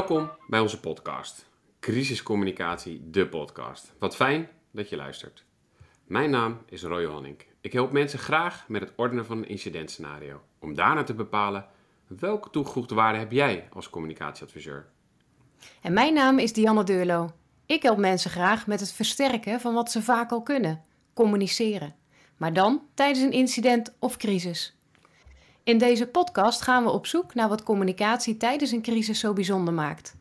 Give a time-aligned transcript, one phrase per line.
[0.00, 1.46] Welkom bij onze podcast.
[1.80, 3.92] Crisiscommunicatie, de podcast.
[3.98, 5.44] Wat fijn dat je luistert.
[6.06, 7.46] Mijn naam is Roy Honink.
[7.60, 10.40] Ik help mensen graag met het ordenen van een incidentscenario.
[10.58, 11.66] Om daarna te bepalen
[12.06, 14.86] welke toegevoegde waarde heb jij als communicatieadviseur.
[15.80, 17.30] En mijn naam is Dianne Deurlo.
[17.66, 21.94] Ik help mensen graag met het versterken van wat ze vaak al kunnen: communiceren.
[22.36, 24.79] Maar dan tijdens een incident of crisis.
[25.70, 29.74] In deze podcast gaan we op zoek naar wat communicatie tijdens een crisis zo bijzonder
[29.74, 30.16] maakt.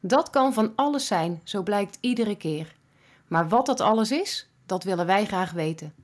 [0.00, 2.74] Dat kan van alles zijn, zo blijkt iedere keer.
[3.28, 5.94] Maar wat dat alles is, dat willen wij graag weten.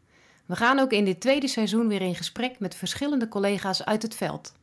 [0.47, 4.15] We gaan ook in dit tweede seizoen weer in gesprek met verschillende collega's uit het
[4.15, 4.55] veld.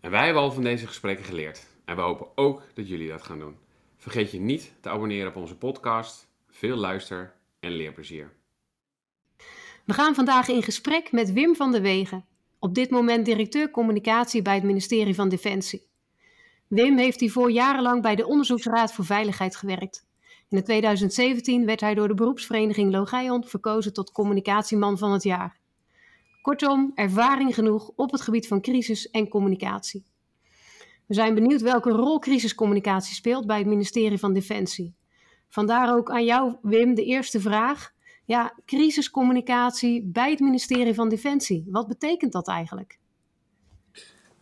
[0.00, 1.66] En wij hebben al van deze gesprekken geleerd.
[1.84, 3.56] En we hopen ook dat jullie dat gaan doen.
[3.96, 6.28] Vergeet je niet te abonneren op onze podcast.
[6.50, 8.32] Veel luister- en leerplezier.
[9.84, 12.24] We gaan vandaag in gesprek met Wim van der Wegen,
[12.64, 15.86] op dit moment directeur communicatie bij het ministerie van Defensie.
[16.66, 20.06] Wim heeft hiervoor jarenlang bij de Onderzoeksraad voor Veiligheid gewerkt.
[20.48, 25.58] In 2017 werd hij door de beroepsvereniging Logeion verkozen tot communicatieman van het jaar.
[26.42, 30.04] Kortom, ervaring genoeg op het gebied van crisis en communicatie.
[31.06, 34.94] We zijn benieuwd welke rol crisiscommunicatie speelt bij het ministerie van Defensie.
[35.48, 37.93] Vandaar ook aan jou, Wim, de eerste vraag.
[38.24, 41.66] Ja, crisiscommunicatie bij het ministerie van Defensie.
[41.68, 42.98] Wat betekent dat eigenlijk?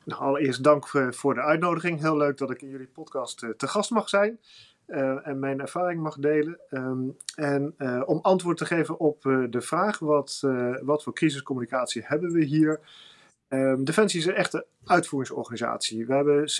[0.04, 2.00] Nou, allereerst dank voor de uitnodiging.
[2.00, 4.38] Heel leuk dat ik in jullie podcast eh, te gast mag zijn
[4.86, 6.60] uh, en mijn ervaring mag delen.
[6.70, 10.40] Um, en uh, om antwoord te geven op de vraag: wat,
[10.82, 12.80] wat voor crisiscommunicatie hebben we hier?
[13.48, 16.06] Um, Defensie is een echte uitvoeringsorganisatie.
[16.06, 16.52] We hebben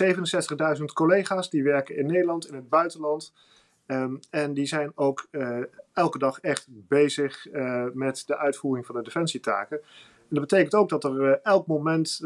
[0.77, 3.33] 67.000 collega's die werken in Nederland, in het buitenland.
[3.87, 5.59] Um, en die zijn ook uh,
[5.93, 9.77] elke dag echt bezig uh, met de uitvoering van de defensietaken.
[9.77, 12.19] En dat betekent ook dat er uh, elk moment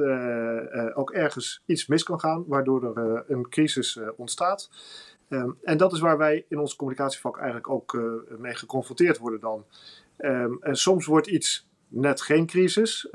[0.94, 4.70] ook ergens iets mis kan gaan, waardoor er een crisis ontstaat.
[5.30, 8.00] Um, en dat is waar wij in ons communicatievak eigenlijk ook
[8.38, 9.66] mee geconfronteerd worden dan.
[10.18, 13.08] Um, en soms wordt iets net geen crisis.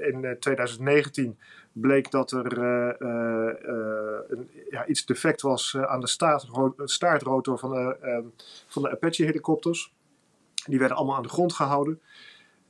[0.00, 1.38] in 2019
[1.72, 6.06] bleek dat er uh, uh, een, ja, iets defect was aan de
[6.84, 8.24] staartrotor van de, ehm,
[8.66, 9.94] van de Apache-helikopters.
[10.66, 12.00] Die werden allemaal aan de grond gehouden.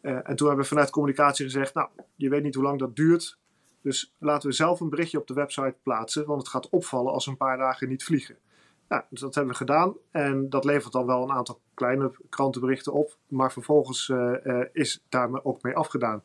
[0.00, 3.38] en toen hebben we vanuit communicatie gezegd: Nou, je weet niet hoe lang dat duurt.
[3.82, 7.24] Dus laten we zelf een berichtje op de website plaatsen, want het gaat opvallen als
[7.24, 8.36] we een paar dagen niet vliegen.
[8.88, 12.92] Nou, dus dat hebben we gedaan en dat levert dan wel een aantal kleine krantenberichten
[12.92, 16.22] op, maar vervolgens uh, uh, is daar ook mee afgedaan.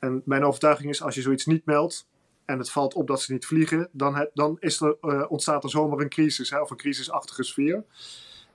[0.00, 2.08] En mijn overtuiging is, als je zoiets niet meldt
[2.44, 5.70] en het valt op dat ze niet vliegen, dan, dan is er, uh, ontstaat er
[5.70, 7.84] zomaar een crisis hè, of een crisisachtige sfeer.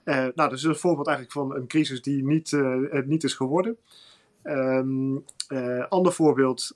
[0.04, 3.34] Uh, nou, dat is een voorbeeld eigenlijk van een crisis die niet, uh, niet is
[3.34, 3.76] geworden.
[4.42, 5.24] Um,
[5.88, 6.72] ander voorbeeld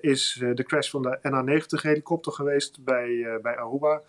[0.00, 4.02] is de crash van de NH-90 helikopter geweest bij, bij Aruba.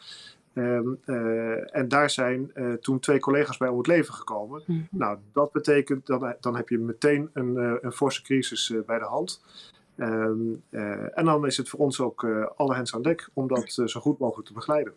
[0.54, 4.64] Um, uh, en daar zijn uh, toen twee collega's bij om het leven gekomen.
[4.66, 5.00] Mm -hmm.
[5.00, 9.06] Nou, dat betekent, dan, dan heb je meteen een, uh, een forse crisis bij de
[9.06, 9.42] hand.
[9.98, 10.64] Um,
[11.14, 14.20] en dan is het voor ons ook alle hens aan dek om dat zo goed
[14.20, 14.94] mogelijk te begeleiden.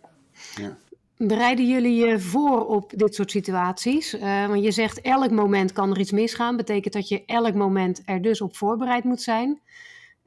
[0.55, 0.77] Ja.
[1.17, 4.19] Bereiden jullie je voor op dit soort situaties?
[4.21, 6.57] want je zegt elk moment kan er iets misgaan.
[6.57, 9.61] Betekent dat je elk moment er dus op voorbereid moet zijn.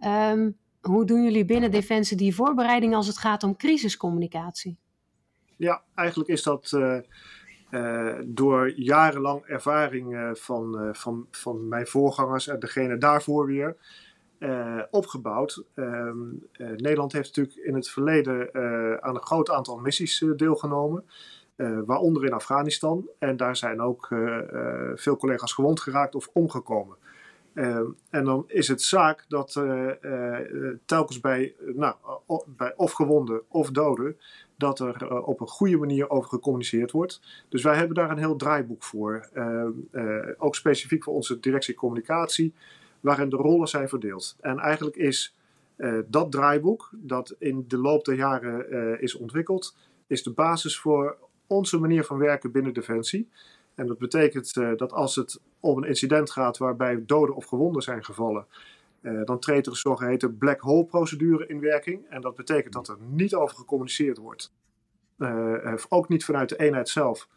[0.05, 4.77] Um, hoe doen jullie binnen Defensie die voorbereiding als het gaat om crisiscommunicatie?
[5.59, 6.97] Ja, eigenlijk is dat uh,
[7.71, 13.75] uh, door jarenlang ervaring uh, van, van, van mijn voorgangers en degene daarvoor weer
[14.91, 15.63] opgebouwd.
[15.73, 16.17] Ehm,
[16.57, 18.53] Nederland heeft natuurlijk in het verleden
[19.03, 21.05] aan een groot aantal missies deelgenomen.
[21.85, 23.09] waaronder in Afghanistan.
[23.17, 24.07] En daar zijn ook
[24.95, 26.97] veel collega's gewond geraakt of omgekomen.
[27.53, 29.63] Uh, en dan is het zaak dat
[30.85, 31.95] telkens bij, nou,
[32.45, 34.17] bij of gewonden of doden,
[34.59, 37.21] dat er op een goede manier over gecommuniceerd wordt.
[37.49, 39.29] Dus wij hebben daar een heel draaiboek voor.
[40.37, 42.53] ook specifiek voor onze directie communicatie,
[42.99, 44.35] waarin de rollen zijn verdeeld.
[44.39, 45.35] En eigenlijk is
[46.05, 49.75] dat draaiboek, dat in de loop der jaren is ontwikkeld,
[50.07, 51.17] is de basis voor
[51.47, 53.29] onze manier van werken binnen Defensie.
[53.75, 58.03] En dat betekent dat als het om een incident gaat waarbij doden of gewonden zijn
[58.03, 58.45] gevallen,
[59.01, 62.09] uh, dan treedt er een zogeheten black hole procedure in werking.
[62.09, 64.53] En dat betekent dat er niet over gecommuniceerd wordt.
[65.17, 67.27] Uh, ook niet vanuit de eenheid zelf,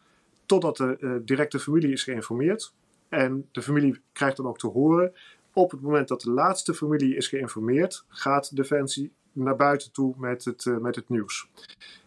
[0.45, 2.73] totdat de directe familie is geïnformeerd.
[3.09, 5.13] En de familie krijgt dan ook te horen.
[5.53, 10.45] Op het moment dat de laatste familie is geïnformeerd, gaat Defensie naar buiten toe met
[10.45, 11.49] het, met het nieuws.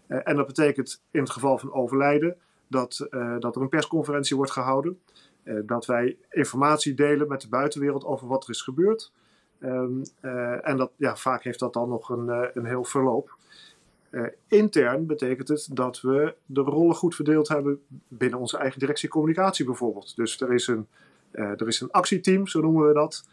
[0.06, 2.37] en dat betekent in het geval van overlijden
[2.69, 3.06] dat,
[3.38, 5.00] dat er een persconferentie wordt gehouden.
[5.64, 9.12] Dat wij informatie delen met de buitenwereld over wat er is gebeurd.
[9.61, 13.37] Um, uh, en dat, ja, vaak heeft dat dan nog een, een heel verloop.
[14.49, 19.64] intern betekent het dat we de rollen goed verdeeld hebben binnen onze eigen directie communicatie
[19.64, 20.17] bijvoorbeeld.
[20.17, 20.87] Dus er is een,
[21.31, 23.29] er is een actieteam, zo noemen we dat.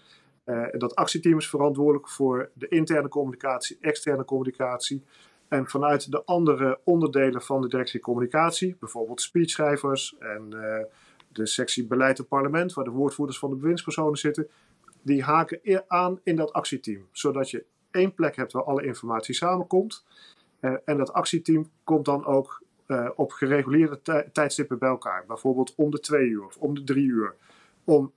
[0.78, 5.04] dat actieteam is verantwoordelijk voor de interne communicatie, externe communicatie.
[5.48, 10.50] En vanuit de andere onderdelen van de directie communicatie, bijvoorbeeld speechschrijvers en
[11.34, 14.48] de sectie beleid en parlement, waar de woordvoerders van de bewindspersonen zitten,
[15.04, 17.08] die haken aan in dat actieteam.
[17.12, 20.06] Zodat je één plek hebt waar alle informatie samenkomt.
[20.62, 25.26] Uh, en dat actieteam komt dan ook uh, op gereguleerde tijdstippen bij elkaar.
[25.28, 27.36] Bijvoorbeeld om de twee uur of om de drie uur.
[27.84, 28.14] Om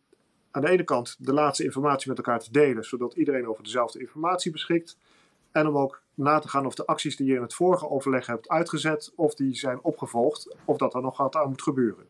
[0.50, 4.00] aan de ene kant de laatste informatie met elkaar te delen, zodat iedereen over dezelfde
[4.00, 4.99] informatie beschikt.
[5.53, 8.27] En om ook na te gaan of de acties die je in het vorige overleg
[8.27, 12.06] hebt uitgezet, of die zijn opgevolgd, of dat er nog wat aan moet gebeuren.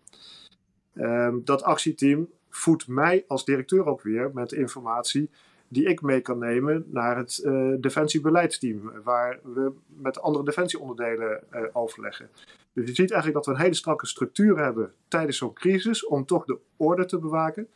[0.94, 5.30] Um, dat actieteam voedt mij als directeur ook weer met informatie
[5.68, 11.60] die ik mee kan nemen naar het uh, defensiebeleidsteam, waar we met andere defensieonderdelen uh,
[11.72, 12.28] overleggen.
[12.72, 16.24] Dus je ziet eigenlijk dat we een hele strakke structuur hebben tijdens zo'n crisis om
[16.24, 17.68] toch de orde te bewaken.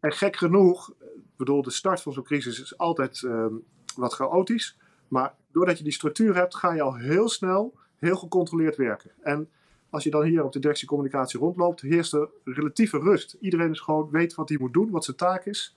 [0.00, 3.46] En gek genoeg, ik bedoel, de start van zo'n crisis is altijd uh,
[3.96, 8.76] wat chaotisch, maar doordat je die structuur hebt, ga je al heel snel heel gecontroleerd
[8.76, 9.10] werken.
[9.22, 9.48] En
[9.90, 13.36] als je dan hier op de directiecommunicatie rondloopt, heerst er relatieve rust.
[13.40, 15.76] Iedereen is gewoon weet wat hij moet doen, wat zijn taak is.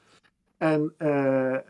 [0.58, 1.10] En uh,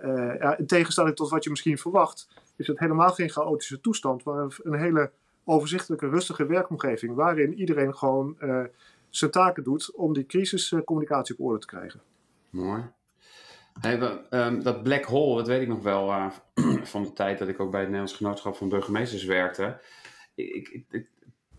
[0.03, 4.23] uh, ja, in tegenstelling tot wat je misschien verwacht, is het helemaal geen chaotische toestand,
[4.23, 5.11] maar een hele
[5.43, 8.63] overzichtelijke, rustige werkomgeving, waarin iedereen gewoon uh,
[9.09, 12.01] zijn taken doet om die crisiscommunicatie op orde te krijgen.
[12.49, 12.83] Mooi.
[14.29, 16.31] Um, dat black hole, dat weet ik nog wel
[16.93, 19.81] van de tijd dat ik ook bij het Nederlands Genootschap van Burgemeesters werkte.
[20.35, 20.83] Ik,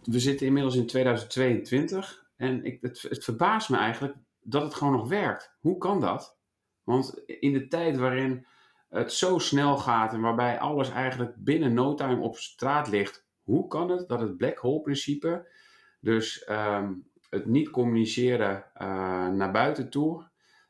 [0.04, 4.92] we zitten inmiddels in 2022 en ik, het, het verbaast me eigenlijk dat het gewoon
[4.92, 5.56] nog werkt.
[5.60, 6.38] Hoe kan dat?
[6.82, 8.46] Want in de tijd waarin
[8.88, 13.66] het zo snel gaat en waarbij alles eigenlijk binnen no time op straat ligt, hoe
[13.66, 15.48] kan het dat het black hole principe,
[16.00, 20.28] dus um, het niet communiceren uh, naar buiten toe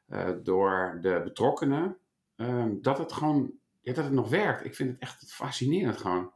[0.08, 1.96] uh, door de betrokkenen,
[2.36, 4.64] um, dat het gewoon, ja, dat het nog werkt.
[4.64, 6.32] Ik vind het echt fascinerend gewoon.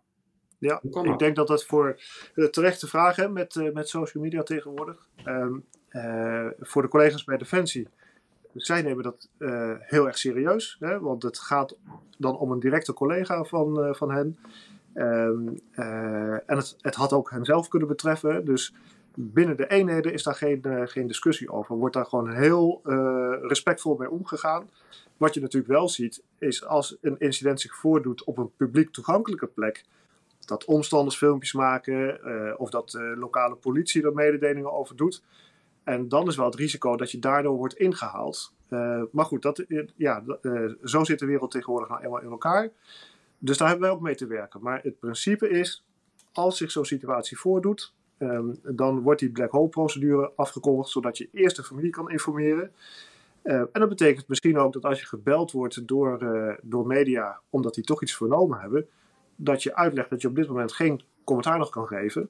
[0.58, 2.00] Ja, ik denk dat dat voor
[2.34, 5.08] de terechte vraag hè, met, uh, met social media tegenwoordig.
[5.24, 7.88] Um, uh, voor de collega's bij Defensie.
[8.54, 10.76] Zij nemen dat uh, heel erg serieus.
[10.80, 11.76] Hè, want het gaat
[12.18, 14.38] dan om een directe collega van, van hen.
[14.94, 15.58] Um,
[16.46, 18.44] en het, het had ook hen zelf kunnen betreffen.
[18.44, 18.74] Dus
[19.14, 21.76] binnen de eenheden is daar geen, geen discussie over.
[21.76, 22.80] Wordt daar gewoon heel
[23.42, 24.70] respectvol mee omgegaan.
[25.16, 29.46] Wat je natuurlijk wel ziet, is als een incident zich voordoet op een publiek toegankelijke
[29.46, 29.84] plek
[30.46, 35.22] dat omstanders filmpjes maken uh, of dat de lokale politie er mededelingen over doet.
[35.84, 38.52] En dan is wel het risico dat je daardoor wordt ingehaald.
[38.68, 40.24] Uh, maar goed, dat, eh, ja,
[40.82, 42.70] zo zit de wereld tegenwoordig nou eenmaal in elkaar.
[43.38, 44.62] Dus daar hebben wij ook mee te werken.
[44.62, 45.84] Maar het principe is,
[46.32, 51.28] als zich zo'n situatie voordoet, um, dan wordt die black hole procedure afgekondigd, zodat je
[51.32, 52.72] eerst de familie kan informeren.
[53.42, 56.18] En dat betekent misschien ook dat als je gebeld wordt door,
[56.62, 58.88] door media, omdat die toch iets vernomen hebben,
[59.36, 62.28] dat je uitlegt dat je op dit moment geen commentaar nog kan geven.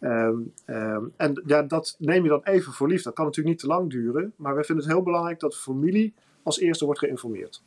[0.00, 3.02] Um, um, en ja, dat neem je dan even voor lief.
[3.02, 4.32] Dat kan natuurlijk niet te lang duren.
[4.36, 7.62] Maar we vinden het heel belangrijk dat de familie als eerste wordt geïnformeerd.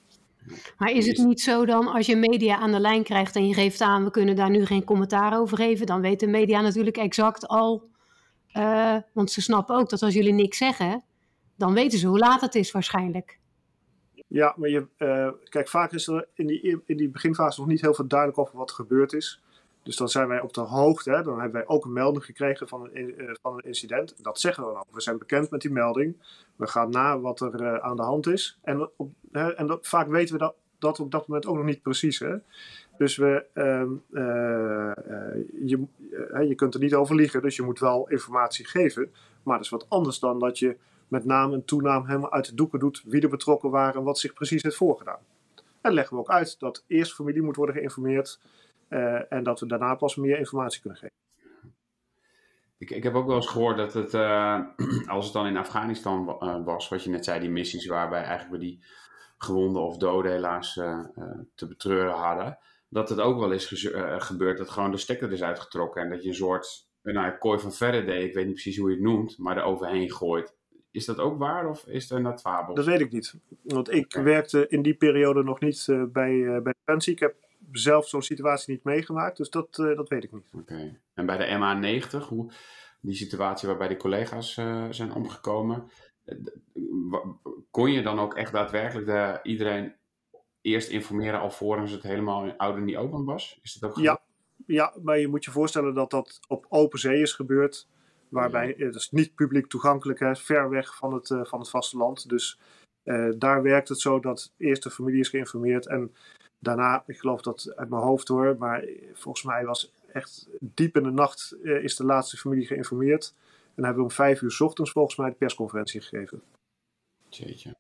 [0.78, 3.54] Maar is het niet zo dan, als je media aan de lijn krijgt en je
[3.54, 6.98] geeft aan, we kunnen daar nu geen commentaar over geven, dan weet de media natuurlijk
[6.98, 7.90] exact al,
[8.54, 11.04] uh, want ze snappen ook dat als jullie niks zeggen,
[11.56, 13.39] dan weten ze hoe laat het is waarschijnlijk.
[14.30, 17.82] Ja, maar je, uh, kijk, vaak is er in die, in die beginfase nog niet
[17.82, 19.42] heel veel duidelijk over wat er gebeurd is.
[19.84, 21.12] Dus dan zijn wij op de hoogte.
[21.12, 21.24] Hè.
[21.24, 24.24] Dan hebben wij ook een melding gekregen van een, uh, van een incident.
[24.24, 24.86] Dat zeggen we dan ook.
[24.92, 26.16] We zijn bekend met die melding.
[26.56, 28.60] We gaan na wat er uh, aan de hand is.
[28.64, 31.82] En, op, hè, en vaak weten we dat, dat op dat moment ook nog niet
[31.82, 32.20] precies.
[32.20, 32.36] Hè.
[32.98, 33.92] Dus we, ehm,
[35.66, 35.86] je,
[36.48, 37.42] je kunt er niet over liegen.
[37.42, 39.12] Dus je moet wel informatie geven.
[39.44, 40.78] Maar dat is wat anders dan dat je
[41.10, 44.20] met naam en toenaam helemaal uit de doeken doet wie er betrokken waren en wat
[44.20, 45.20] zich precies heeft voorgedaan.
[45.82, 48.40] En leggen we ook uit dat eerst familie moet worden geïnformeerd
[48.90, 51.16] uh, en dat we daarna pas meer informatie kunnen geven.
[52.78, 54.60] Ik, ik heb ook wel eens gehoord dat het, uh,
[55.08, 58.52] als het dan in Afghanistan uh, was, wat je net zei, die missies waarbij eigenlijk
[58.52, 58.84] we die
[59.38, 60.74] gewonden of doden helaas
[61.56, 62.58] te betreuren hadden,
[62.90, 63.88] dat het ook wel is
[64.18, 67.72] gebeurd dat gewoon de stekker is uitgetrokken en dat je een soort nou, kooi van
[67.72, 70.58] Faraday, ik weet niet precies hoe je het noemt, maar er overheen gooit.
[70.92, 72.76] Is dat ook waar of is er dat fabel?
[72.76, 73.36] Dat weet ik niet.
[73.62, 77.14] Want ik werkte in die periode nog niet uh, bij, uh, bij Defensie.
[77.14, 77.36] Ik heb
[77.72, 80.50] zelf zo'n situatie niet meegemaakt, dus dat, uh, dat weet ik niet.
[80.54, 80.74] Oké.
[80.74, 81.00] Okay.
[81.14, 82.52] En bij de MA90, hoe,
[83.02, 84.54] die situatie waarbij die collega's
[84.90, 85.90] zijn omgekomen,
[87.72, 89.94] kon je dan ook echt daadwerkelijk de, iedereen
[90.62, 93.60] eerst informeren alvorens het helemaal in oude niet open was?
[93.62, 94.22] Is dat ook Ja,
[94.66, 97.88] ja, maar je moet je voorstellen dat dat op open zee is gebeurd.
[98.30, 102.30] Waarbij het is niet publiek toegankelijk is, ver weg van het, uh, van het vasteland.
[102.30, 102.60] Dus
[103.04, 105.88] uh, daar werkt het zo dat eerst de familie is geïnformeerd.
[105.88, 106.16] En
[106.60, 111.04] daarna, ik geloof dat uit mijn hoofd hoor, maar volgens mij was echt diep in
[111.04, 113.34] de nacht uh, is de laatste familie geïnformeerd.
[113.76, 116.42] En hebben we om vijf uur s ochtends volgens mij de persconferentie gegeven.
[117.30, 117.76] Jeetje.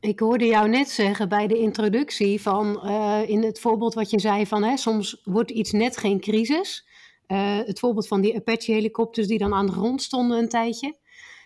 [0.00, 4.20] Ik hoorde jou net zeggen bij de introductie van uh, in het voorbeeld wat je
[4.20, 6.86] zei van hè, soms wordt iets net geen crisis.
[7.28, 10.96] Uh, het voorbeeld van die Apache-helikopters die dan aan de grond stonden een tijdje.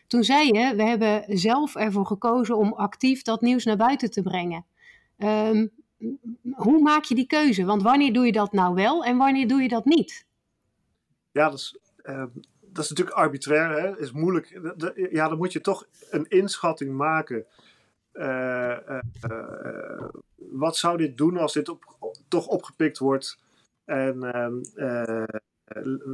[0.06, 4.23] Toen zei je, we hebben zelf ervoor gekozen om actief dat nieuws naar buiten te
[4.23, 4.64] brengen.
[5.18, 5.70] Um,
[6.50, 7.64] hoe maak je die keuze?
[7.64, 10.26] Want wanneer doe je dat nou wel en wanneer doe je dat niet?
[11.30, 12.25] Ja, dat is, uh,
[12.61, 13.80] dat is natuurlijk arbitrair.
[13.80, 13.99] Hè?
[13.99, 14.61] is moeilijk.
[15.11, 17.47] Ja, dan moet je toch een inschatting maken.
[18.12, 18.76] Uh,
[19.30, 21.75] uh, wat zou dit doen als dit
[22.28, 23.38] toch opgepikt wordt?
[23.85, 24.61] En ehm,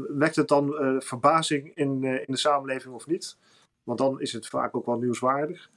[0.09, 3.37] wekt het dan verbazing in, in de samenleving of niet?
[3.83, 5.71] Want dan is het vaak ook wel nieuwswaardig.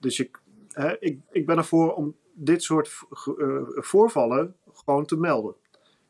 [0.00, 0.40] dus ik,
[0.98, 2.98] ik, ik ben ervoor om dit soort
[3.74, 5.54] voorvallen gewoon te melden.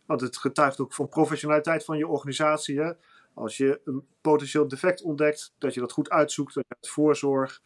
[0.06, 2.80] Want het getuigt ook van professionaliteit van je organisatie.
[2.80, 2.92] Hè?
[3.34, 7.62] Als je een potentieel defect ontdekt, dat je dat goed uitzoekt, dat je het voorzorg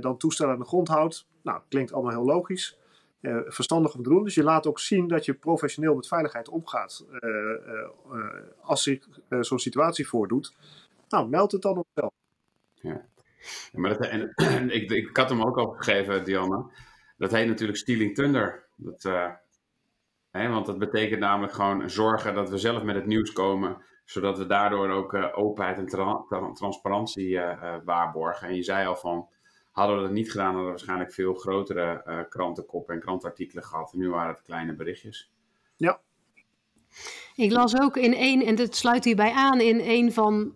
[0.00, 1.26] dan toestel aan de grond houdt.
[1.42, 2.78] Nou, klinkt allemaal heel logisch.
[3.20, 4.24] Uh, verstandig te doen.
[4.24, 8.20] Dus je laat ook zien dat je professioneel met veiligheid omgaat uh,
[8.60, 9.08] als zich
[9.40, 10.54] zo'n situatie voordoet.
[11.08, 12.12] Nou, meld het dan op zelf.
[12.74, 13.04] Ja.
[13.72, 16.66] maar dat, en, ik, ik had hem ook opgegeven, Diana.
[17.16, 18.66] Dat heet natuurlijk Stealing Thunder.
[18.76, 19.02] Dat,
[20.30, 24.38] hè, want dat betekent namelijk gewoon zorgen dat we zelf met het nieuws komen zodat
[24.38, 27.40] we daardoor ook openheid en tra tra transparantie
[27.84, 28.48] waarborgen.
[28.48, 29.28] En je zei al van,
[29.78, 33.92] hadden we dat niet gedaan, hadden we waarschijnlijk veel grotere uh, krantenkoppen en krantartikelen gehad.
[33.92, 35.32] En nu waren het kleine berichtjes.
[35.76, 36.00] Ja.
[37.34, 40.54] Ik las ook in één, en dat sluit hierbij aan, in een van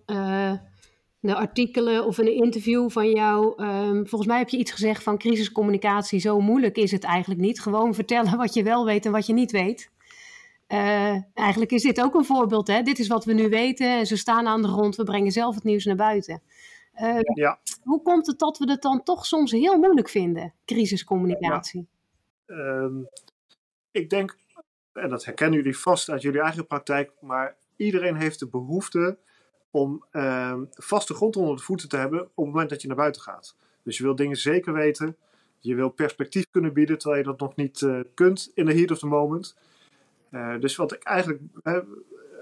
[1.23, 3.63] de artikelen of in een interview van jou.
[3.63, 6.21] Um, volgens mij heb je iets gezegd van crisiscommunicatie.
[6.21, 7.61] Zo moeilijk is het eigenlijk niet.
[7.61, 9.91] Gewoon vertellen wat je wel weet en wat je niet weet.
[10.69, 12.67] Uh, eigenlijk is dit ook een voorbeeld.
[12.67, 12.83] Hè?
[12.83, 14.07] Dit is wat we nu weten.
[14.07, 14.97] Ze staan aan de grond.
[14.97, 16.43] We brengen zelf het nieuws naar buiten.
[17.03, 17.59] Uh, ja.
[17.83, 21.87] Hoe komt het dat we het dan toch soms heel moeilijk vinden, crisiscommunicatie?
[22.47, 22.55] Ja.
[22.55, 23.09] Um,
[23.91, 24.37] ik denk,
[24.93, 29.19] en dat herkennen jullie vast uit jullie eigen praktijk, maar iedereen heeft de behoefte
[29.71, 32.97] om um, vaste grond onder de voeten te hebben op het moment dat je naar
[32.97, 33.57] buiten gaat.
[33.83, 35.17] Dus je wil dingen zeker weten.
[35.59, 38.91] Je wil perspectief kunnen bieden terwijl je dat nog niet uh, kunt in de heat
[38.91, 39.57] of the moment.
[40.31, 41.41] Uh, dus wat ik eigenlijk,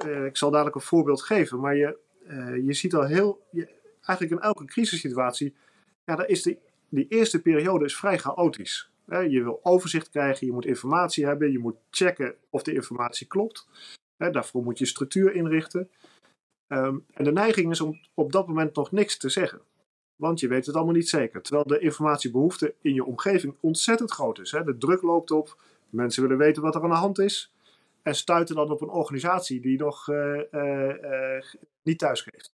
[0.06, 1.98] uh, ik zal dadelijk een voorbeeld geven, maar je,
[2.64, 3.78] je ziet al heel, je,
[4.10, 5.54] eigenlijk in elke crisissituatie,
[6.04, 8.90] ja, daar is die, die eerste periode is vrij chaotisch.
[9.06, 13.66] je wil overzicht krijgen, je moet informatie hebben, je moet checken of de informatie klopt.
[14.16, 15.90] daarvoor moet je structuur inrichten.
[16.68, 19.60] Um, en de neiging is om op dat moment nog niks te zeggen.
[20.16, 21.42] Want je weet het allemaal niet zeker.
[21.42, 24.50] Terwijl de informatiebehoefte in je omgeving ontzettend groot is.
[24.50, 25.56] De druk loopt op,
[25.88, 27.52] mensen willen weten wat er aan de hand is
[28.02, 31.42] en stuiten dan op een organisatie die nog uh, uh, uh,
[31.82, 32.52] niet thuisgeeft.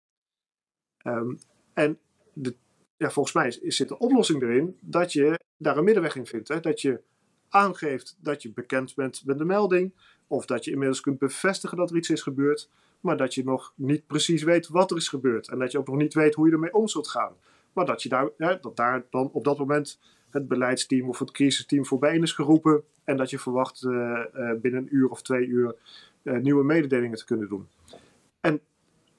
[1.04, 1.38] Um,
[1.72, 1.98] en
[2.32, 2.54] de,
[2.96, 6.48] ja, volgens mij is, zit de oplossing erin dat je daar een middenweg in vindt.
[6.48, 6.60] Hè?
[6.60, 7.00] Dat je
[7.48, 9.92] aangeeft dat je bekend bent met de melding,
[10.26, 13.72] of dat je inmiddels kunt bevestigen dat er iets is gebeurd, maar dat je nog
[13.76, 16.46] niet precies weet wat er is gebeurd en dat je ook nog niet weet hoe
[16.46, 17.32] je ermee om zult gaan.
[17.72, 19.98] Maar dat, je daar, hè, dat daar dan op dat moment
[20.30, 23.92] het beleidsteam of het crisisteam voorbij is geroepen en dat je verwacht uh,
[24.34, 25.74] uh, binnen een uur of twee uur
[26.22, 27.68] uh, nieuwe mededelingen te kunnen doen.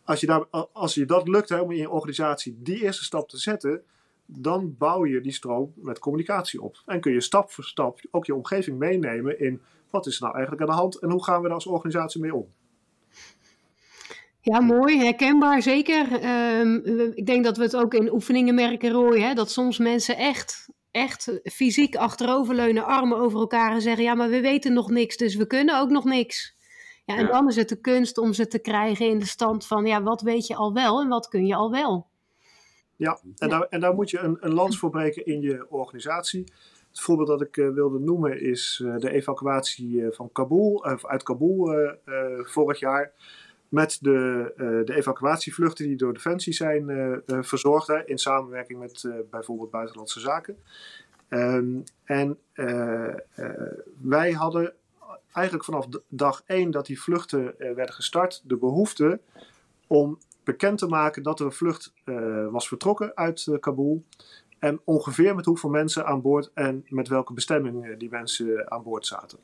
[0.04, 3.30] Als je, daar, als je dat lukt hè, om in je organisatie die eerste stap
[3.30, 3.84] te zetten,
[4.26, 6.82] dan bouw je die stroom met communicatie op.
[6.86, 10.34] En kun je stap voor stap ook je omgeving meenemen in wat is er nou
[10.34, 12.48] eigenlijk aan de hand en hoe gaan we daar als organisatie mee om.
[14.42, 16.24] Ja, mooi, herkenbaar, zeker.
[16.60, 16.82] Um,
[17.16, 20.68] ik denk dat we het ook in oefeningen merken, Roy, hè, dat soms mensen echt
[20.94, 25.36] echt fysiek achteroverleunen, armen over elkaar en zeggen: Ja, maar we weten nog niks, dus
[25.36, 26.56] we kunnen ook nog niks.
[27.06, 27.32] Ja, en ja.
[27.32, 30.22] dan is het de kunst om ze te krijgen in de stand van: Ja, wat
[30.22, 32.08] weet je al wel en wat kun je al wel?
[32.96, 33.50] Ja, en.
[33.50, 36.44] Daar, en daar moet je een, een lans voor breken in je organisatie.
[36.90, 41.24] Het voorbeeld dat ik uh, wilde noemen is uh, de evacuatie uh, van Kabul, uit
[41.24, 41.76] Kabul
[42.44, 43.12] vorig jaar
[43.70, 44.54] met de,
[44.86, 50.58] de evacuatievluchten die door Defensie zijn verzorgd, hè, in samenwerking met bijvoorbeeld Buitenlandse Zaken.
[51.30, 52.38] Um, en
[54.02, 54.74] wij hadden
[55.34, 59.20] eigenlijk vanaf dag één dat die vluchten werden gestart, de behoefte
[59.88, 61.94] om bekend te maken dat er een vlucht
[62.52, 64.04] was vertrokken uit Kabul.
[64.60, 69.06] En ongeveer met hoeveel mensen aan boord en met welke bestemming die mensen aan boord
[69.06, 69.40] zaten.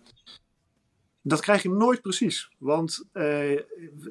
[1.22, 2.52] dat krijg je nooit precies.
[2.58, 3.06] Want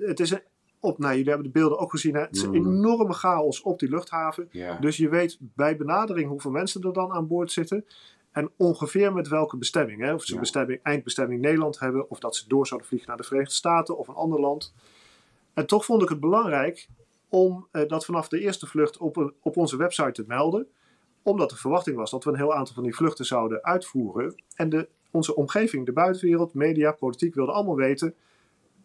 [0.01, 0.43] het is een,
[0.81, 2.15] op, nou, jullie hebben de beelden ook gezien.
[2.15, 2.21] Hè?
[2.21, 2.55] Het is een mm.
[2.57, 4.51] enorme chaos op die luchthaven.
[4.81, 7.85] Dus je weet bij benadering hoeveel mensen er dan aan boord zitten.
[8.33, 10.01] En ongeveer met welke bestemming.
[10.01, 10.15] Hè?
[10.15, 12.11] Of ze bestemming, eindbestemming Nederland hebben.
[12.11, 14.75] Of dat ze door zouden vliegen naar de Verenigde Staten of een ander land.
[15.55, 16.89] En toch vond ik het belangrijk
[17.29, 20.67] om uh, dat vanaf de eerste vlucht op, op onze website te melden.
[21.23, 24.43] Omdat de verwachting was dat we een heel aantal van die vluchten zouden uitvoeren.
[24.55, 28.15] En de, onze omgeving, de buitenwereld, media, politiek wilden allemaal weten.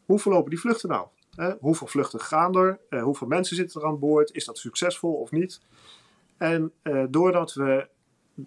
[0.06, 1.08] Hoe verlopen die vluchten nou?
[1.60, 2.80] hoeveel vluchten gaan er?
[2.90, 4.32] Uh, hoeveel mensen zitten er aan boord?
[4.32, 5.62] Is dat succesvol of niet?
[6.38, 7.88] En uh, doordat we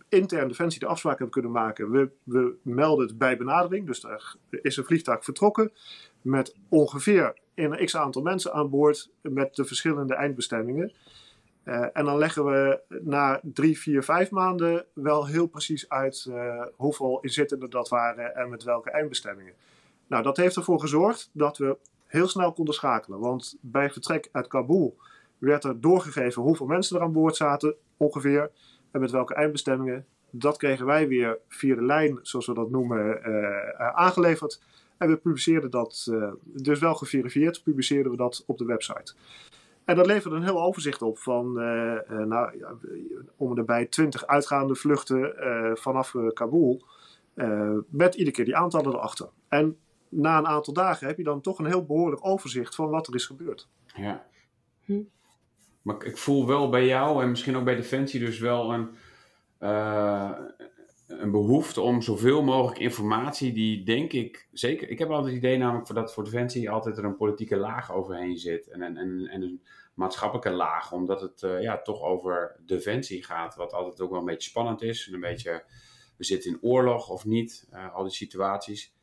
[0.09, 3.87] intern Defensie de afspraak hebben kunnen maken, we, we melden het bij benadering.
[3.87, 5.73] Dus er is een vliegtuig vertrokken
[6.23, 10.93] met ongeveer een x aantal mensen aan boord met de verschillende eindbestemmingen.
[11.65, 16.31] Uh, en dan leggen we na drie, vier, vijf maanden wel heel precies uit
[16.77, 19.53] hoeveel inzittenden dat waren en met welke eindbestemmingen.
[20.07, 21.77] Nou, dat heeft ervoor gezorgd dat we
[22.07, 23.19] heel snel konden schakelen.
[23.19, 24.97] Want bij vertrek uit Kabul
[25.39, 28.51] werd er doorgegeven hoeveel mensen er aan boord zaten, ongeveer.
[28.97, 30.07] En met welke eindbestemmingen.
[30.31, 34.63] Dat kregen wij weer via de lijn, zoals we dat noemen, uh, aangeleverd.
[34.99, 39.15] En we publiceerden dat, uh, dus wel geverifieerd, publiceerden we dat op de website.
[39.85, 41.53] En dat leverde een heel overzicht op van,
[42.29, 42.75] nou, ja,
[43.37, 45.35] om erbij 20 uitgaande vluchten
[45.79, 46.83] vanaf Kabul.
[47.89, 49.29] met iedere keer die aantallen erachter.
[49.49, 49.77] En
[50.09, 53.15] na een aantal dagen heb je dan toch een heel behoorlijk overzicht van wat er
[53.15, 53.69] is gebeurd.
[53.95, 54.27] Ja.
[54.85, 55.03] Hm.
[55.87, 58.89] Maar ik voel wel bij jou en misschien ook bij Defensie dus wel een,
[59.61, 60.33] uh,
[61.07, 65.59] een behoefte om zoveel mogelijk informatie die denk ik, zeker, ik heb altijd het idee
[65.59, 69.43] namelijk dat voor Defensie altijd er een politieke laag overheen zit en, en, en, en
[69.43, 69.63] een
[69.95, 74.25] maatschappelijke laag, omdat het uh, ja, toch over Defensie gaat, wat altijd ook wel een
[74.25, 75.65] beetje spannend is en een beetje,
[76.17, 78.95] we zitten in oorlog of niet, uh, al die situaties.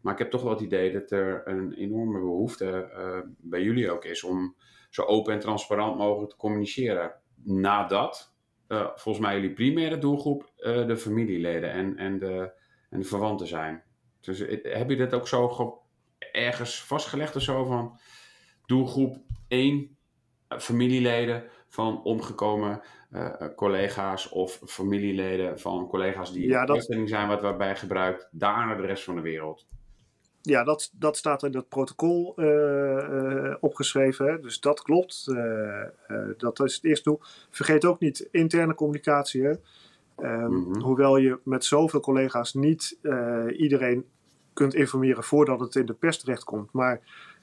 [0.00, 2.90] Maar ik heb toch wel het idee dat er een enorme behoefte
[3.36, 4.54] bij jullie ook is om
[4.92, 7.12] zo open en transparant mogelijk te communiceren.
[7.44, 8.34] Nadat,
[8.68, 12.52] uh, volgens mij, jullie primaire doelgroep uh, de familieleden en, en, de,
[12.90, 13.82] en de verwanten zijn.
[14.20, 15.80] Dus heb je dat ook zo
[16.32, 17.98] ergens vastgelegd of zo van
[18.66, 19.16] doelgroep
[19.48, 19.96] 1
[20.48, 22.82] familieleden van omgekomen
[23.56, 26.84] collega's of familieleden van collega's die ja, dat...
[27.04, 29.66] zijn wat waarbij gebruikt, daarna de rest van de wereld?
[30.42, 34.26] Ja, dat, dat staat in het protocol uh, opgeschreven.
[34.26, 34.40] Hè?
[34.40, 35.24] Dus dat klopt.
[35.28, 35.82] Uh,
[36.36, 37.20] dat is het eerste doel.
[37.50, 39.42] Vergeet ook niet interne communicatie.
[39.42, 39.50] Hè?
[39.50, 39.58] Um,
[40.16, 40.82] mm -hmm.
[40.82, 42.98] Hoewel je met zoveel collega's niet
[43.56, 44.04] iedereen
[44.52, 46.72] kunt informeren voordat het in de pers terechtkomt.
[46.72, 47.00] Maar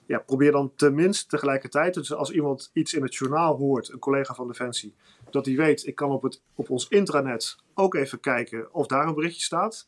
[0.09, 4.33] ja, probeer dan tenminste tegelijkertijd, dus als iemand iets in het journaal hoort, een collega
[4.33, 4.93] van Defensie,
[5.29, 9.07] dat hij weet, ik kan op, het, op ons intranet ook even kijken of daar
[9.07, 9.87] een berichtje staat.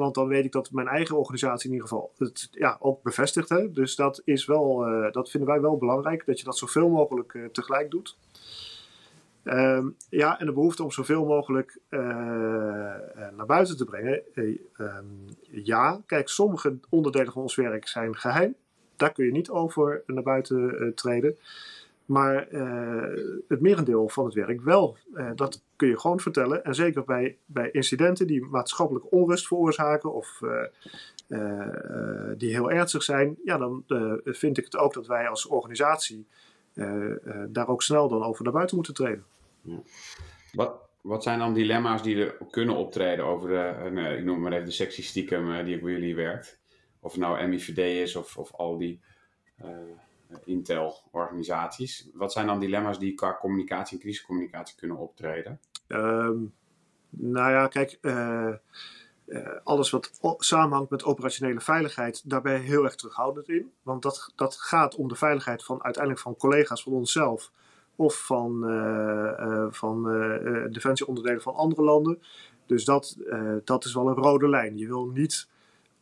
[0.00, 3.48] Want dan weet ik dat mijn eigen organisatie in ieder geval het ja, ook bevestigt.
[3.48, 3.72] Hè?
[3.72, 7.32] Dus dat, is wel, uh, dat vinden wij wel belangrijk, dat je dat zoveel mogelijk
[7.32, 8.16] uh, tegelijk doet.
[9.44, 12.00] Um, ja, en de behoefte om zoveel mogelijk uh,
[13.36, 14.22] naar buiten te brengen.
[14.34, 18.54] Um, ja, kijk, sommige onderdelen van ons werk zijn geheim.
[18.96, 21.36] Daar kun je niet over naar buiten treden.
[22.10, 24.96] Maar uh, het merendeel van het werk wel.
[25.14, 26.64] Uh, dat kun je gewoon vertellen.
[26.64, 31.68] En zeker bij, bij incidenten die maatschappelijke onrust veroorzaken of uh,
[32.36, 33.84] die heel ernstig zijn, ja, dan
[34.24, 36.26] vind ik het ook dat wij als organisatie
[37.48, 39.24] daar ook snel dan over naar buiten moeten treden.
[39.60, 39.82] Ja.
[40.52, 44.64] Wat, wat zijn dan dilemma's die er kunnen optreden over de, ik noem maar even
[44.64, 45.24] de sectie
[45.64, 46.58] die bij jullie werkt?
[47.00, 49.00] Of nou MIVD is of, of al die
[50.44, 52.08] Intel-organisaties.
[52.14, 55.60] Wat zijn dan dilemma's die qua communicatie en crisiscommunicatie kunnen optreden?
[55.88, 56.52] Um,
[57.10, 58.54] nou ja, kijk, uh,
[59.26, 63.72] uh, alles wat samenhangt met operationele veiligheid, daar ben je heel erg terughoudend in.
[63.82, 67.52] Want dat, dat gaat om de veiligheid van uiteindelijk van collega's van onszelf
[67.96, 70.02] of van, uh, van
[70.70, 72.22] defensieonderdelen van andere landen.
[72.66, 73.16] Dus dat,
[73.64, 74.78] dat is wel een rode lijn.
[74.78, 75.48] Je wil niet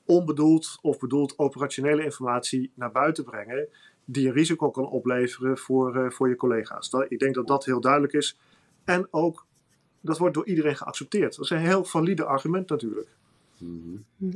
[0.07, 3.69] onbedoeld of bedoeld operationele informatie naar buiten brengen
[4.11, 6.91] die een risico kan opleveren voor, uh, voor je collega's.
[6.91, 8.39] Dat, ik denk dat dat heel duidelijk is.
[8.85, 9.47] En ook,
[10.01, 11.37] dat wordt door iedereen geaccepteerd.
[11.37, 13.09] Dat is een heel valide argument natuurlijk.
[13.59, 14.33] Mm -hmm.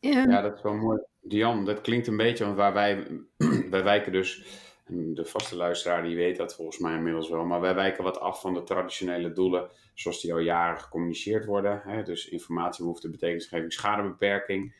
[0.00, 1.00] Ja, dat is wel mooi.
[1.20, 3.06] Dian, dat klinkt een beetje, want waar wij,
[3.70, 4.44] wij wijken dus,
[4.86, 8.40] de vaste luisteraar die weet dat volgens mij inmiddels wel, maar wij wijken wat af
[8.40, 11.80] van de traditionele doelen zoals die al jaren gecommuniceerd worden.
[11.84, 12.02] Hè?
[12.02, 14.74] Dus informatiebehoefte, betekenisgeving, schadebeperking.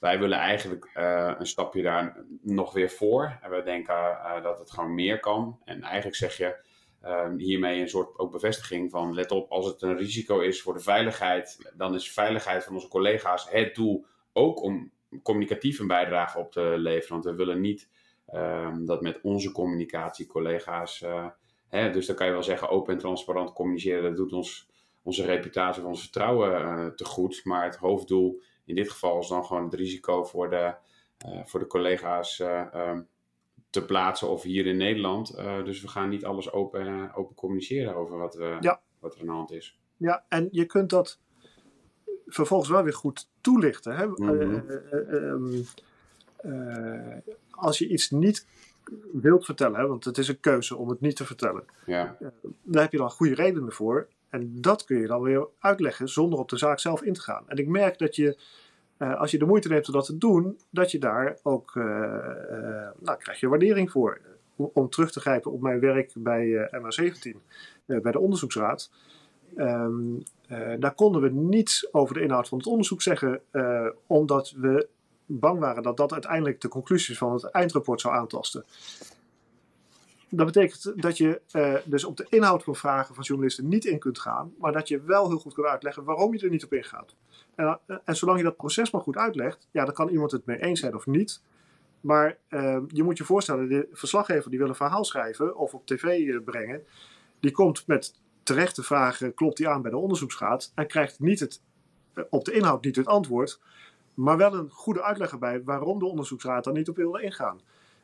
[0.00, 3.38] Wij willen eigenlijk uh, een stapje daar nog weer voor.
[3.40, 5.60] En we denken uh, dat het gewoon meer kan.
[5.64, 6.56] En eigenlijk zeg je
[7.04, 10.74] uh, hiermee een soort ook bevestiging van let op, als het een risico is voor
[10.74, 14.90] de veiligheid, dan is veiligheid van onze collega's het doel ook om
[15.22, 17.12] communicatief een bijdrage op te leveren.
[17.12, 17.88] Want we willen niet
[18.26, 21.04] ehm, dat met onze communicatie collega's.
[21.68, 24.02] hè, dus dan kan je wel zeggen open en transparant communiceren.
[24.02, 24.68] Dat doet ons,
[25.02, 27.40] onze reputatie of ons vertrouwen te goed.
[27.44, 30.74] Maar het hoofddoel in dit geval is dan gewoon het risico voor de,
[31.44, 32.42] voor de collega's
[32.74, 33.08] um,
[33.70, 35.36] te plaatsen of hier in Nederland.
[35.64, 39.32] dus we gaan niet alles open, open communiceren over wat, we, wat er aan de
[39.32, 39.78] hand is.
[39.96, 41.18] Ja, en je kunt dat
[42.26, 43.96] vervolgens wel weer goed toelichten.
[43.96, 44.06] Hè?
[44.06, 45.62] Mhm.
[46.44, 47.16] Uh,
[47.50, 48.46] als je iets niet
[49.12, 52.16] wilt vertellen, hè, want het is een keuze om het niet te vertellen, ja.
[52.62, 54.08] daar heb je dan goede redenen voor.
[54.30, 57.44] En dat kun je dan weer uitleggen zonder op de zaak zelf in te gaan.
[57.46, 58.38] En ik merk dat je,
[58.98, 61.74] als je de moeite neemt om dat te doen, dat je daar ook,
[62.98, 64.20] nou, krijg je waardering voor.
[64.56, 67.36] Om terug te grijpen op mijn werk bij MA17,
[67.86, 68.90] bij de onderzoeksraad.
[69.56, 69.86] Uh,
[70.78, 73.40] daar konden we niets over de inhoud van het onderzoek zeggen,
[74.06, 74.88] omdat we
[75.38, 78.64] bang waren dat dat uiteindelijk de conclusies van het eindrapport zou aantasten.
[80.30, 83.98] Dat betekent dat je uh, dus op de inhoud van vragen van journalisten niet in
[83.98, 86.72] kunt gaan, maar dat je wel heel goed kunt uitleggen waarom je er niet op
[86.72, 87.14] ingaat.
[87.54, 90.62] En, en zolang je dat proces maar goed uitlegt, ja, dan kan iemand het mee
[90.62, 91.42] eens zijn of niet.
[92.00, 95.86] Maar ehm, je moet je voorstellen, de verslaggever die wil een verhaal schrijven of op
[95.86, 96.82] tv brengen,
[97.40, 101.62] die komt met terechte vragen klopt hij aan bij de onderzoeksraad en krijgt niet het,
[102.14, 103.60] eh, op de inhoud niet het antwoord,
[104.14, 107.60] maar wel een goede uitleg erbij waarom de onderzoeksraad daar niet op wilde ingaan.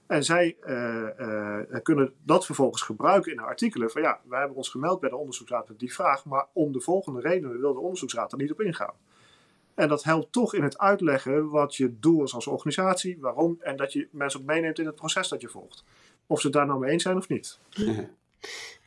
[0.06, 4.56] En zij uh, uh, kunnen dat vervolgens gebruiken in de artikelen van ja, wij hebben
[4.56, 7.80] ons gemeld bij de onderzoeksraad met die vraag, maar om de volgende redenen wil de
[7.80, 8.94] onderzoeksraad er niet op ingaan.
[9.74, 13.76] En dat helpt toch in het uitleggen wat je doel is als organisatie, waarom, en
[13.76, 15.84] dat je mensen ook meeneemt in het proces dat je volgt.
[16.26, 17.58] Of ze daar nou mee eens zijn of niet.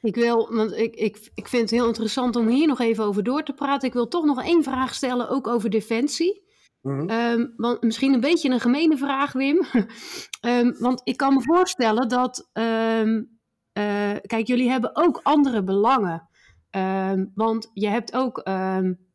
[0.01, 3.23] Ik wil, want ik, ik, ik vind het heel interessant om hier nog even over
[3.23, 3.87] door te praten.
[3.87, 6.41] Ik wil toch nog één vraag stellen, ook over defensie.
[6.81, 7.09] Mhm.
[7.09, 9.65] Ehm, want misschien een beetje een gemene vraag, Wim.
[10.41, 12.49] Ehm, want ik kan me voorstellen dat.
[12.53, 13.23] ehm,
[13.73, 16.27] eh, kijk, jullie hebben ook andere belangen.
[17.33, 18.41] Want je hebt ook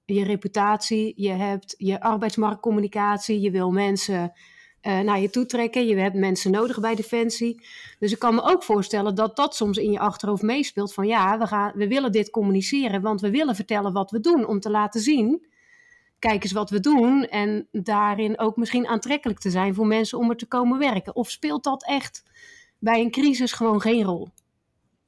[0.05, 4.33] je reputatie, je hebt je arbeidsmarktcommunicatie, je wil mensen
[4.81, 7.67] eh, naar je toe trekken, je hebt mensen nodig bij Defensie.
[7.99, 11.39] Dus ik kan me ook voorstellen dat dat soms in je achterhoofd meespeelt van ja,
[11.39, 14.71] we, gaan, we willen dit communiceren, want we willen vertellen wat we doen om te
[14.71, 15.47] laten zien
[16.19, 17.25] kijk eens wat we doen.
[17.25, 21.15] En daarin ook misschien aantrekkelijk te zijn voor mensen om er te komen werken.
[21.15, 22.25] Of speelt dat echt
[22.79, 24.29] bij een crisis gewoon geen rol?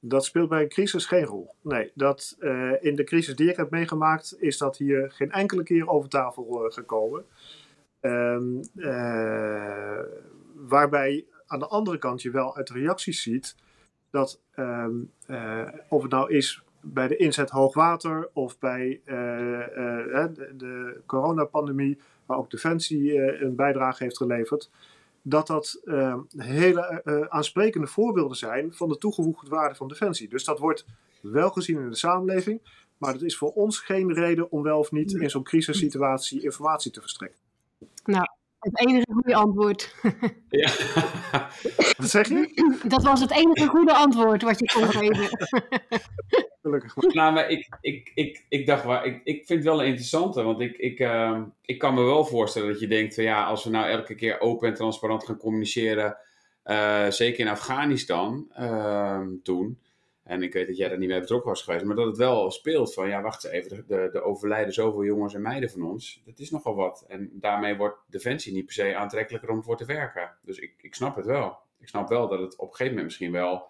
[0.01, 1.55] Dat speelt bij een crisis geen rol.
[1.63, 5.63] Nee, dat, uh, in de crisis die ik heb meegemaakt, is dat hier geen enkele
[5.63, 7.25] keer over tafel uh, gekomen.
[8.01, 9.99] Um, uh,
[10.55, 13.57] waarbij aan de andere kant je wel uit reacties ziet
[14.11, 15.13] dat um,
[15.89, 21.99] of het nou is bij de inzet hoogwater of bij uh, uh, de, de coronapandemie,
[22.27, 24.71] waar ook Defensie uh, een bijdrage heeft geleverd,
[25.23, 25.81] dat dat
[26.37, 30.29] hele aansprekende voorbeelden zijn van de toegevoegde waarde van Defensie.
[30.29, 30.85] Dus dat wordt
[31.21, 32.61] wel gezien in de samenleving,
[32.99, 36.91] maar dat is voor ons geen reden om wel of niet in zo'n crisissituatie informatie
[36.91, 37.39] te verstrekken.
[38.05, 38.27] Nou,
[38.67, 39.95] het enige goede antwoord.
[40.49, 40.71] Ja.
[41.97, 42.79] Wat zeg je?
[42.85, 45.29] Dat was het enige goede antwoord wat je kon geven.
[46.63, 47.15] Gelukkig maar.
[47.15, 50.43] Nou, maar ik, ik, ik, ik dacht, waar, ik, ik vind het wel een interessante,
[50.43, 53.65] want ik, ik, uh, ik kan me wel voorstellen dat je denkt van ja, als
[53.65, 56.17] we nou elke keer open en transparant gaan communiceren,
[56.65, 59.79] uh, zeker in Afghanistan uh, toen,
[60.27, 62.51] en ik weet dat jij daar niet mee betrokken was geweest, maar dat het wel
[62.51, 66.23] speelt van ja, wacht eens even, de, de overlijden zoveel jongens en meiden van ons,
[66.25, 67.05] dat is nogal wat.
[67.09, 70.35] En daarmee wordt Defensie niet per se aantrekkelijker om voor te werken.
[70.43, 71.59] Dus ik, ik snap het wel.
[71.79, 73.69] Ik snap wel dat het op een gegeven moment misschien wel,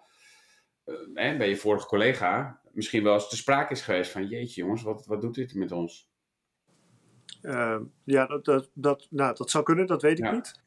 [0.85, 4.81] uh, bij je vorige collega, misschien wel eens te sprake is geweest van jeetje jongens,
[4.81, 6.09] wat, wat doet dit met ons?
[7.41, 10.31] Uh, ja, dat, dat, dat, nou, dat zou kunnen, dat weet ik Ja.
[10.31, 10.61] niet.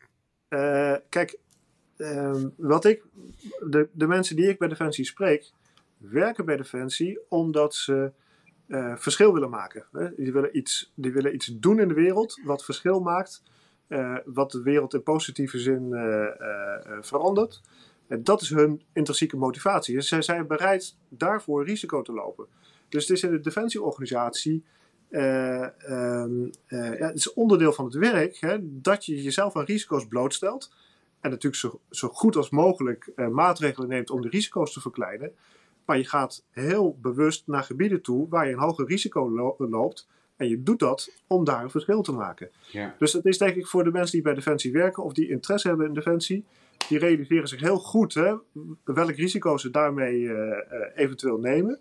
[0.48, 1.38] Uh, kijk,
[1.96, 3.04] uh, wat ik,
[3.70, 5.50] de, de mensen die ik bij Defensie spreek,
[6.00, 8.12] werken bij Defensie omdat ze
[8.70, 9.84] uh, verschil willen maken.
[9.92, 10.14] Hè?
[10.14, 13.42] Die, willen iets, die willen iets doen in de wereld wat verschil maakt,
[13.88, 16.26] uh, wat de wereld in positieve zin uh,
[17.00, 17.60] verandert.
[18.06, 19.94] En dat is hun intrinsieke motivatie.
[19.94, 22.46] Dus zij zijn bereid daarvoor risico te lopen.
[22.88, 24.64] Dus het is in de defensieorganisatie.
[25.10, 25.72] Ja,
[26.68, 30.72] het is onderdeel van het werk hè, dat je jezelf aan risico's blootstelt.
[31.20, 35.32] En natuurlijk zo, zo goed als mogelijk maatregelen neemt om de risico's te verkleinen.
[35.90, 40.08] Maar je gaat heel bewust naar gebieden toe waar je een hoger risico lo loopt.
[40.36, 42.50] En je doet dat om daar een verschil te maken.
[42.70, 42.94] Ja.
[42.98, 45.68] Dus dat is denk ik voor de mensen die bij Defensie werken of die interesse
[45.68, 46.44] hebben in Defensie
[46.88, 48.34] die realiseren zich heel goed hè,
[48.84, 50.56] welk risico ze daarmee uh, uh,
[50.94, 51.80] eventueel nemen.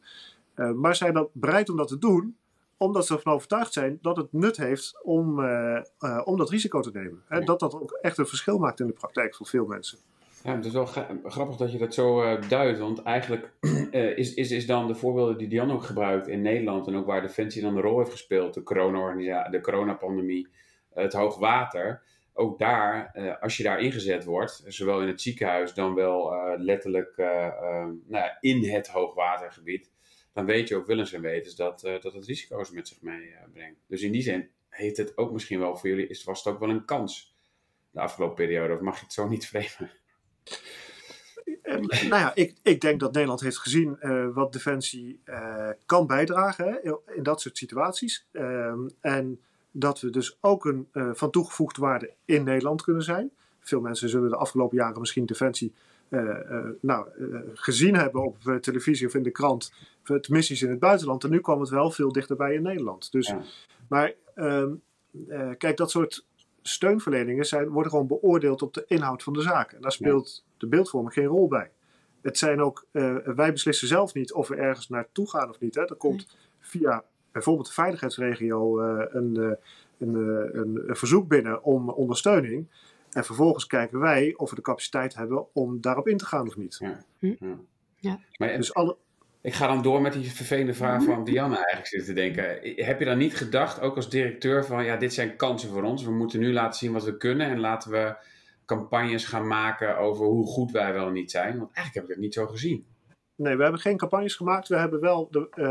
[0.56, 2.38] Uh, maar zijn dan bereid om dat te doen,
[2.78, 5.30] omdat ze ervan overtuigd zijn dat het nut heeft om,
[6.24, 7.24] om dat risico te nemen.
[7.28, 9.98] En dat dat ook echt een verschil maakt in de praktijk voor veel mensen.
[10.44, 10.86] Ja, het is wel
[11.24, 14.96] grappig dat je dat zo uh, duidt, want eigenlijk uh, is, is, is dan de
[14.96, 18.12] voorbeelden die Diane ook gebruikt in Nederland en ook waar Defensie dan een rol heeft
[18.12, 20.48] gespeeld, de, corona de coronapandemie,
[20.94, 22.02] het hoogwater,
[22.34, 28.00] ook daar, als je daar ingezet wordt, zowel in het ziekenhuis dan wel letterlijk nou
[28.10, 29.92] ja, in het hoogwatergebied,
[30.34, 33.80] dan weet je ook willens en wetens dat, dat het risico's met zich meebrengt.
[33.88, 36.70] dus in die zin heeft het ook misschien wel voor jullie, was het ook wel
[36.70, 37.36] een kans
[37.92, 39.92] de afgelopen periode, of mag je het zo niet framen?
[41.82, 46.66] Nou ja, ik, ik denk dat Nederland heeft gezien uh, wat Defensie uh, kan bijdragen
[46.66, 48.26] hè, in dat soort situaties.
[48.32, 49.40] Uh, en
[49.72, 53.32] dat we dus ook een uh, van toegevoegde waarde in Nederland kunnen zijn.
[53.60, 55.74] Veel mensen zullen de afgelopen jaren misschien Defensie
[56.82, 57.08] nou,
[57.54, 59.74] gezien hebben op televisie of in de krant.
[60.04, 61.24] Het missies in het buitenland.
[61.24, 63.12] En nu kwam het wel veel dichterbij in Nederland.
[63.12, 63.42] Dus, ja.
[63.88, 64.72] Maar ehm,
[65.58, 66.26] kijk, dat soort
[66.70, 69.72] steunverleningen zijn, worden gewoon beoordeeld op de inhoud van de zaak.
[69.72, 71.72] En daar speelt de beeldvorming geen rol bij.
[72.22, 75.76] Het zijn ook, uh, wij beslissen zelf niet of we ergens naartoe gaan of niet.
[75.76, 75.82] Hè.
[75.82, 79.52] Er komt via bijvoorbeeld de veiligheidsregio uh, een, uh,
[79.98, 82.68] een, een, een, verzoek binnen om ondersteuning.
[83.10, 86.58] En vervolgens kijken wij of we de capaciteit hebben om daarop in te gaan of
[86.58, 86.78] niet.
[86.80, 87.04] Ja.
[87.20, 87.56] Hm?
[87.96, 88.20] ja.
[88.38, 88.98] Maar, dus alle,
[89.42, 92.76] ik ga dan door met die vervelende vraag van Dianne eigenlijk zitten te denken.
[92.86, 96.04] Heb je dan niet gedacht, ook als directeur, van ja, dit zijn kansen voor ons.
[96.04, 98.16] We moeten nu laten zien wat we kunnen en laten we
[98.66, 101.58] campagnes gaan maken over hoe goed wij wel niet zijn.
[101.58, 102.86] Want eigenlijk heb ik het niet zo gezien.
[103.36, 104.68] Nee, we hebben geen campagnes gemaakt.
[104.68, 105.66] We hebben wel, de, uh,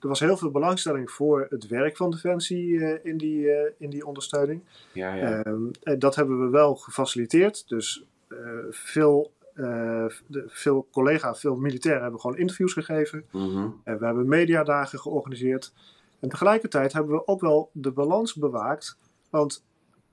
[0.00, 3.90] er was heel veel belangstelling voor het werk van Defensie uh, in, die, uh, in
[3.90, 4.62] die ondersteuning.
[4.92, 5.44] Ja, ja.
[5.46, 7.68] Uh, dat hebben we wel gefaciliteerd.
[7.68, 8.38] Dus eh,
[8.70, 13.24] veel uh, de, veel collega's, veel militairen hebben gewoon interviews gegeven.
[13.32, 15.72] Mm we hebben mediadagen georganiseerd.
[16.20, 18.98] En tegelijkertijd hebben we ook wel de balans bewaakt.
[19.30, 19.64] Want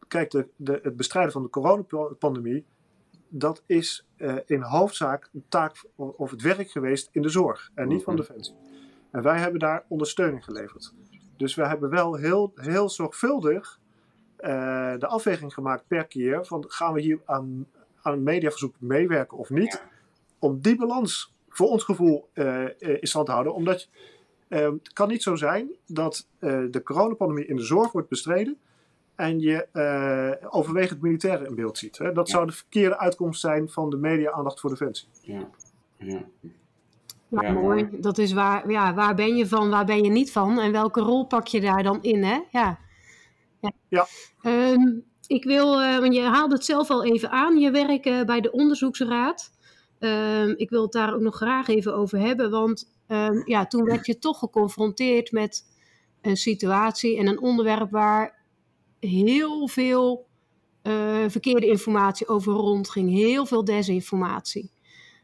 [0.08, 2.66] kijk, de, de, het bestrijden van de coronapandemie,
[3.28, 7.88] dat is uh, in hoofdzaak een taak of het werk geweest in de zorg en
[7.88, 8.22] niet van mhm.
[8.22, 8.56] Defensie.
[9.12, 10.94] En wij hebben daar ondersteuning geleverd.
[11.38, 13.80] Dus we hebben wel heel, heel zorgvuldig
[14.40, 17.68] uh, de afweging gemaakt per keer van gaan we hier aan
[18.06, 19.84] aan een mediaverzoek meewerken of niet.
[20.40, 23.54] Om die balans voor ons gevoel uh, in stand te houden.
[23.54, 23.90] Omdat
[24.50, 28.58] uh, het kan niet zo zijn dat uh, de coronapandemie in de zorg wordt bestreden.
[29.16, 29.68] En je
[30.50, 31.98] overwegend militairen in beeld ziet.
[31.98, 32.12] Hè?
[32.12, 35.08] Dat zou de verkeerde uitkomst zijn van de media-aandacht voor defensie.
[35.22, 35.50] Ja.
[35.98, 36.24] Ja.
[37.28, 37.90] Ja, mooi.
[37.92, 41.02] Dat is waar, ja, waar ben je van, waar ben je niet van en welke
[41.02, 42.40] rol pak je daar dan in, hè?
[42.52, 42.80] Ja.
[43.60, 43.72] ja.
[43.88, 44.06] ja.
[44.44, 48.24] Um, ik wil, uh, want je haalde het zelf al even aan, je werk uh,
[48.24, 49.52] bij de onderzoeksraad.
[50.00, 53.84] Uh, ik wil het daar ook nog graag even over hebben, want ehm, ja, toen
[53.84, 55.64] werd je toch geconfronteerd met
[56.22, 58.44] een situatie en een onderwerp waar
[59.00, 60.28] heel veel
[60.82, 64.72] eh, verkeerde informatie over rondging, heel veel desinformatie.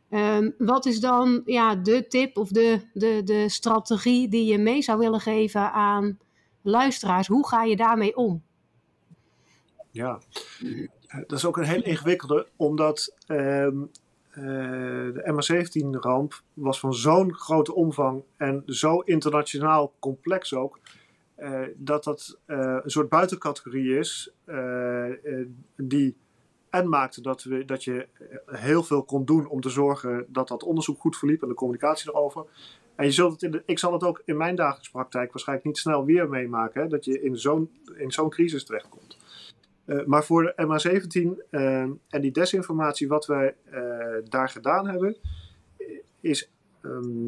[0.09, 4.81] Um, wat is dan ja, de tip of de, de, de strategie die je mee
[4.81, 6.17] zou willen geven aan
[6.61, 7.27] luisteraars?
[7.27, 8.43] Hoe ga je daarmee om?
[9.91, 10.19] Ja,
[11.09, 13.81] dat is ook een heel ingewikkelde, omdat ehm,
[14.29, 14.43] eh,
[15.13, 20.79] de MH17-ramp was van zo'n grote omvang en zo internationaal complex ook,
[21.37, 24.33] uh, dat dat een soort buitencategorie is
[25.75, 26.15] die
[26.71, 28.07] en maakte dat, we, dat je
[28.45, 32.09] heel veel kon doen om te zorgen dat dat onderzoek goed verliep en de communicatie
[32.09, 32.45] erover.
[32.95, 35.67] En je zult het in de, ik zal het ook in mijn dagelijkse praktijk waarschijnlijk
[35.67, 39.17] niet snel weer meemaken, hè, dat je in zo'n, in zo'n crisis terechtkomt.
[39.91, 43.81] Uh, maar voor de MH17 uh, en die desinformatie, wat wij uh,
[44.23, 45.15] daar gedaan hebben,
[46.19, 46.51] is.
[46.81, 47.27] Um,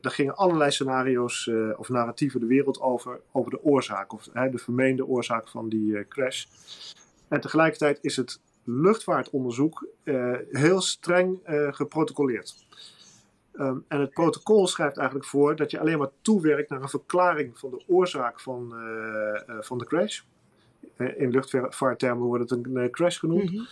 [0.00, 5.06] er gingen allerlei scenario's of narratieven de wereld over, over de oorzaak, of de vermeende
[5.06, 6.44] oorzaak van die crash.
[7.28, 9.86] En tegelijkertijd is het luchtvaartonderzoek
[10.50, 11.38] heel streng
[11.70, 12.66] geprotocoleerd.
[13.54, 17.58] Um, en het protocol schrijft eigenlijk voor dat je alleen maar toewerkt naar een verklaring
[17.58, 18.74] van de oorzaak van,
[19.60, 20.20] van de crash
[20.96, 23.50] in luchtvaarttermen wordt het een crash genoemd.
[23.50, 23.66] Mm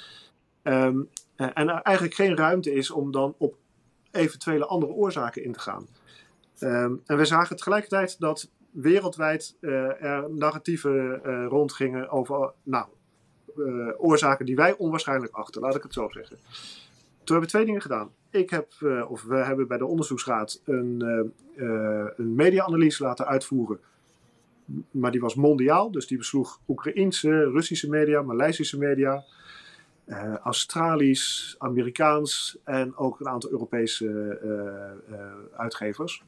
[0.62, 1.08] -hmm.
[1.36, 3.56] en er eigenlijk geen ruimte is om dan op
[4.10, 5.86] eventuele andere oorzaken in te gaan.
[6.60, 12.86] Um, en we zagen tegelijkertijd dat wereldwijd uh, er narratieven uh, rondgingen over nou,
[13.56, 16.36] uh, oorzaken die wij onwaarschijnlijk achten, laat ik het zo zeggen.
[17.24, 18.10] Toen hebben we twee dingen gedaan.
[18.30, 18.72] Ik heb,
[19.08, 21.32] of we hebben bij de onderzoeksraad een,
[22.16, 23.80] een media-analyse laten uitvoeren
[24.90, 29.24] maar die was mondiaal, dus die besloeg Oekraïense, Russische media, Maleisische media,
[30.06, 34.04] uh, Australisch, Amerikaans en ook een aantal Europese
[34.44, 36.22] uh, uh, uitgevers.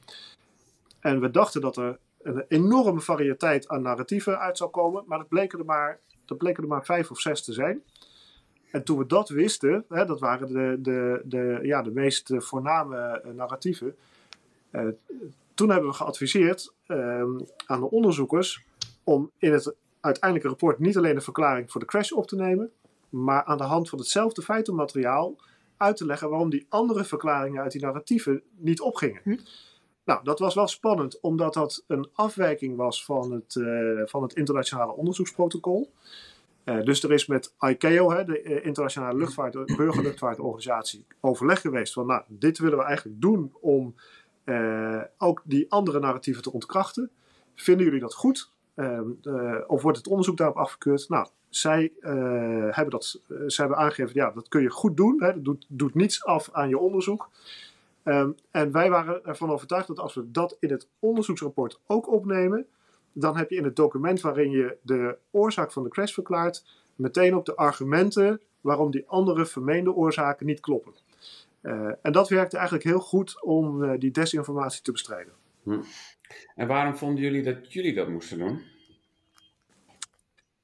[1.00, 5.04] En we dachten dat er een enorme variëteit aan narratieven uit zou komen.
[5.06, 7.82] Maar dat bleken er maar, dat bleken er maar vijf of zes te zijn.
[8.70, 12.40] En toen we dat wisten, hè, dat waren de, de, de, ja, de meest eh,
[12.40, 13.96] voorname eh, narratieven.
[15.54, 16.96] Toen hebben we geadviseerd uh,
[17.66, 18.64] aan de onderzoekers
[19.04, 22.70] om in het uiteindelijke rapport niet alleen de verklaring voor de crash op te nemen,
[23.08, 25.36] maar aan de hand van hetzelfde feitenmateriaal
[25.76, 29.20] uit te leggen waarom die andere verklaringen uit die narratieven niet opgingen.
[29.24, 29.36] Hm?
[30.04, 34.34] Nou, dat was wel spannend, omdat dat een afwijking was van het, uh, van het
[34.34, 35.92] internationale onderzoeksprotocol.
[36.64, 42.06] Uh, dus er is met ICAO, hè, de uh, Internationale Luchtvaart, Burgerluchtvaartorganisatie, overleg geweest van,
[42.06, 43.94] nou, dit willen we eigenlijk doen om
[45.18, 47.10] ook die andere narratieven te ontkrachten.
[47.54, 48.50] Vinden jullie dat goed?
[48.74, 49.10] Ehm,
[49.66, 51.08] of wordt het onderzoek daarop afgekeurd?
[51.08, 51.92] Nou, zij,
[52.70, 55.22] hebben dat, zij hebben aangegeven, ja, dat kun je goed doen.
[55.22, 57.30] Hè, dat doet, doet niets af aan je onderzoek.
[58.04, 62.66] Um, en wij waren ervan overtuigd dat als we dat in het onderzoeksrapport ook opnemen,
[63.12, 66.64] dan heb je in het document waarin je de oorzaak van de crash verklaart,
[66.96, 70.92] meteen op de argumenten waarom die andere vermeende oorzaken niet kloppen.
[71.62, 75.32] Uh, en dat werkte eigenlijk heel goed om uh, die desinformatie te bestrijden.
[75.62, 75.80] Hm.
[76.54, 78.62] En waarom vonden jullie dat jullie dat moesten doen?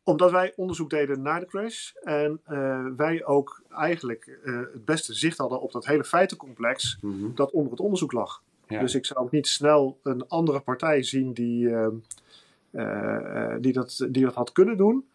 [0.02, 5.38] Omdat wij onderzoek deden naar de crash en uh, wij ook eigenlijk het beste zicht
[5.38, 7.34] hadden op dat hele feitencomplex mm -hmm.
[7.34, 8.42] dat onder het onderzoek lag.
[8.68, 8.80] Ja.
[8.80, 14.24] Dus ik zou ook niet snel een andere partij zien die, uh, die, dat, die
[14.24, 15.08] dat had kunnen doen.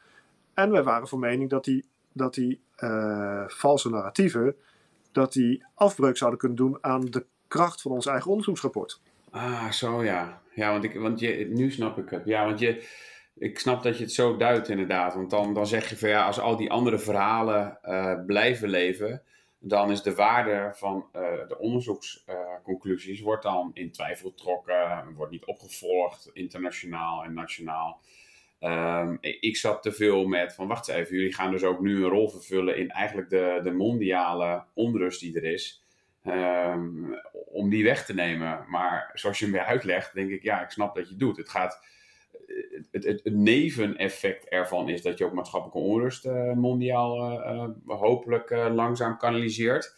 [0.54, 2.62] En wij waren van mening dat die, dat die
[3.48, 4.56] valse narratieven
[5.14, 9.02] dat die afbreuk zouden kunnen doen aan de kracht van ons eigen onderzoeksrapport.
[9.32, 10.42] Ah, zo ja.
[10.56, 12.26] Ja, want, ik, want je, nu snap ik het.
[12.26, 12.88] Ja, want je,
[13.36, 15.14] ik snap dat je het zo duidt inderdaad.
[15.14, 19.22] Want dan, dan zeg je van ja, als al die andere verhalen uh, blijven leven,
[19.60, 25.32] dan is de waarde van uh, de onderzoeksconclusies uh, wordt dan in twijfel getrokken, wordt
[25.32, 28.02] niet opgevolgd internationaal en nationaal.
[28.64, 32.10] Um, ik zat te veel met van wacht even, jullie gaan dus ook nu een
[32.10, 35.84] rol vervullen in eigenlijk de, de mondiale onrust die er is.
[36.28, 38.66] Um, om die weg te nemen.
[38.68, 41.38] Maar zoals je hem weer uitlegt, denk ik, ja, ik snap dat je doet.
[41.38, 41.82] Het gaat
[42.92, 48.50] het, het, het, neveneffect ervan is dat je ook maatschappelijke onrust uh, mondiaal uh, hopelijk
[48.50, 49.96] uh, langzaam kanaliseert.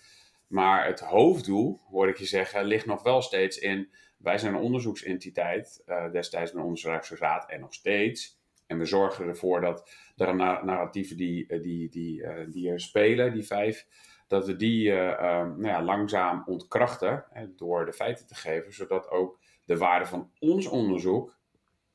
[0.47, 3.89] Maar het hoofddoel, hoor ik je zeggen, ligt nog wel steeds in.
[4.17, 8.39] Wij zijn een onderzoeksentiteit, destijds een onderzoeksraad en nog steeds.
[8.67, 13.85] En we zorgen ervoor dat de narratieven die, die, die, die er spelen, die vijf,
[14.27, 17.25] dat we die nou ja, langzaam ontkrachten
[17.55, 21.35] door de feiten te geven, zodat ook de waarde van ons onderzoek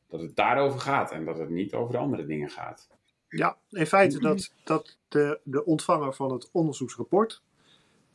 [0.09, 2.89] dat het daarover gaat en dat het niet over de andere dingen gaat.
[3.29, 7.43] Ja, in feite dat, dat de, de ontvanger van het onderzoeksrapport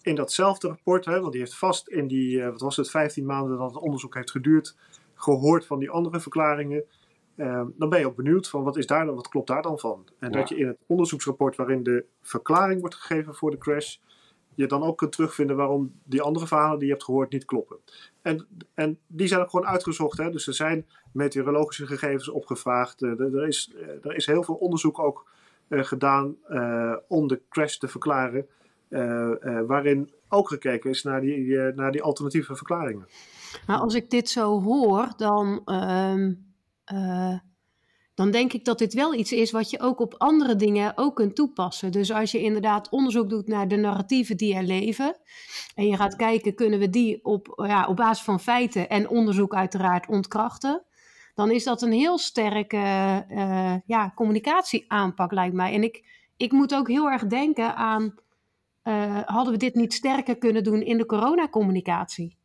[0.02, 3.58] in datzelfde rapport, hè, want die heeft vast in die, wat was het, 15 maanden
[3.58, 4.76] dat het onderzoek heeft geduurd,
[5.14, 6.84] gehoord van die andere verklaringen.
[7.36, 9.80] Uh, dan ben je ook benieuwd van wat is daar dan, wat klopt daar dan
[9.80, 10.08] van?
[10.20, 10.38] En ja.
[10.38, 13.98] dat je in het onderzoeksrapport waarin de verklaring wordt gegeven voor de crash,
[14.56, 17.78] je dan ook kunt terugvinden waarom die andere verhalen die je hebt gehoord niet kloppen.
[18.22, 20.18] En, en die zijn ook gewoon uitgezocht.
[20.18, 20.30] Hè?
[20.30, 23.02] Dus er zijn meteorologische gegevens opgevraagd.
[23.02, 25.28] Uh, er, is, uh, er is heel veel onderzoek ook
[25.70, 26.36] uh, gedaan
[27.08, 28.48] om de crash te verklaren.
[29.68, 33.08] waarin ook gekeken is naar die, naar die alternatieve verklaringen.
[33.68, 35.64] Maar als ik dit zo hoor, dan
[36.86, 37.38] ehm,
[38.16, 41.16] dan denk ik dat dit wel iets is wat je ook op andere dingen ook
[41.16, 41.92] kunt toepassen.
[41.92, 45.16] Dus als je inderdaad onderzoek doet naar de narratieven die er leven,
[45.76, 49.54] en je gaat kijken, kunnen we die op, ja, op basis van feiten en onderzoek
[49.54, 50.84] uiteraard ontkrachten,
[51.34, 52.78] dan is dat een heel sterke
[53.30, 55.74] uh, ja, communicatieaanpak, lijkt mij.
[55.74, 56.06] En ik,
[56.38, 58.16] ik moet ook heel erg denken aan,
[58.84, 62.38] uh, hadden we dit niet sterker kunnen doen in de coronacommunicatie?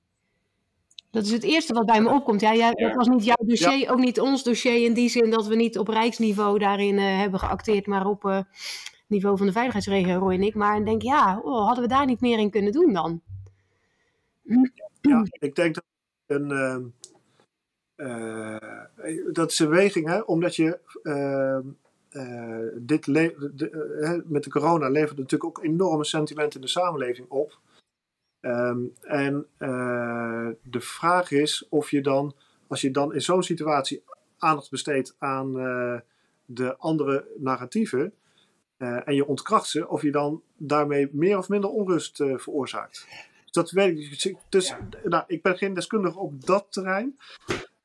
[1.11, 2.40] Dat is het eerste wat bij me opkomt.
[2.40, 3.90] Ja, jij, dat was niet jouw dossier, ja.
[3.90, 7.40] ook niet ons dossier in die zin dat we niet op rijksniveau daarin uh, hebben
[7.40, 8.40] geacteerd, maar op uh,
[9.07, 10.55] niveau van de veiligheidsregio, Roy en ik.
[10.55, 13.21] Maar ik denk, ja, oh, hadden we daar niet meer in kunnen doen dan?
[15.00, 15.85] Ja, ik denk dat
[16.27, 16.92] een,
[17.96, 18.56] uh,
[19.33, 20.79] dat is een weging, hè, omdat je
[22.75, 27.58] dit de, met de corona levert natuurlijk ook enorme sentimenten in de samenleving op.
[28.43, 32.35] Um, en uh, de vraag is of je dan,
[32.67, 34.03] als je dan in zo'n situatie
[34.38, 35.99] aandacht besteedt aan uh,
[36.45, 38.13] de andere narratieven
[38.79, 43.07] uh, en je ontkracht ze, of je dan daarmee meer of minder onrust veroorzaakt.
[43.43, 44.11] Dus dat weet ik.
[44.11, 44.88] Dus, dus ja.
[45.05, 47.19] nou, ik ben geen deskundige op dat terrein.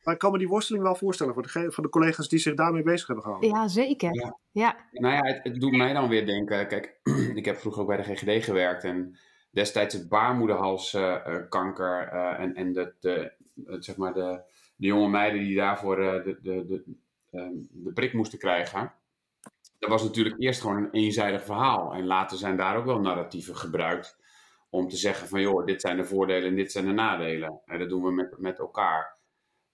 [0.06, 2.56] Maar ik kan me die worsteling wel voorstellen voor de, voor de collega's die zich
[2.56, 3.50] daarmee bezig hebben gehouden.
[3.50, 4.14] Ja, zeker.
[4.14, 4.38] Ja.
[4.52, 4.76] ja.
[4.92, 6.68] Nou ja, het, het, doet mij dan weer denken.
[6.68, 7.00] Kijk,
[7.40, 8.84] ik heb vroeger ook bij de GGD gewerkt.
[8.84, 9.18] En
[9.56, 13.32] destijds het baarmoederhalskanker uh, uh, en, en de, de,
[13.80, 14.42] zeg maar de,
[14.76, 16.84] de jonge meiden die daarvoor de, de, de,
[17.32, 18.94] ehm, de prik moesten krijgen.
[19.80, 21.94] Dat was natuurlijk eerst gewoon een eenzijdig verhaal.
[21.94, 24.18] En later zijn daar ook wel narratieven gebruikt
[24.70, 27.62] om te zeggen van joh, dit zijn de voordelen en dit zijn de nadelen.
[27.66, 29.18] En dat doen we met, met elkaar.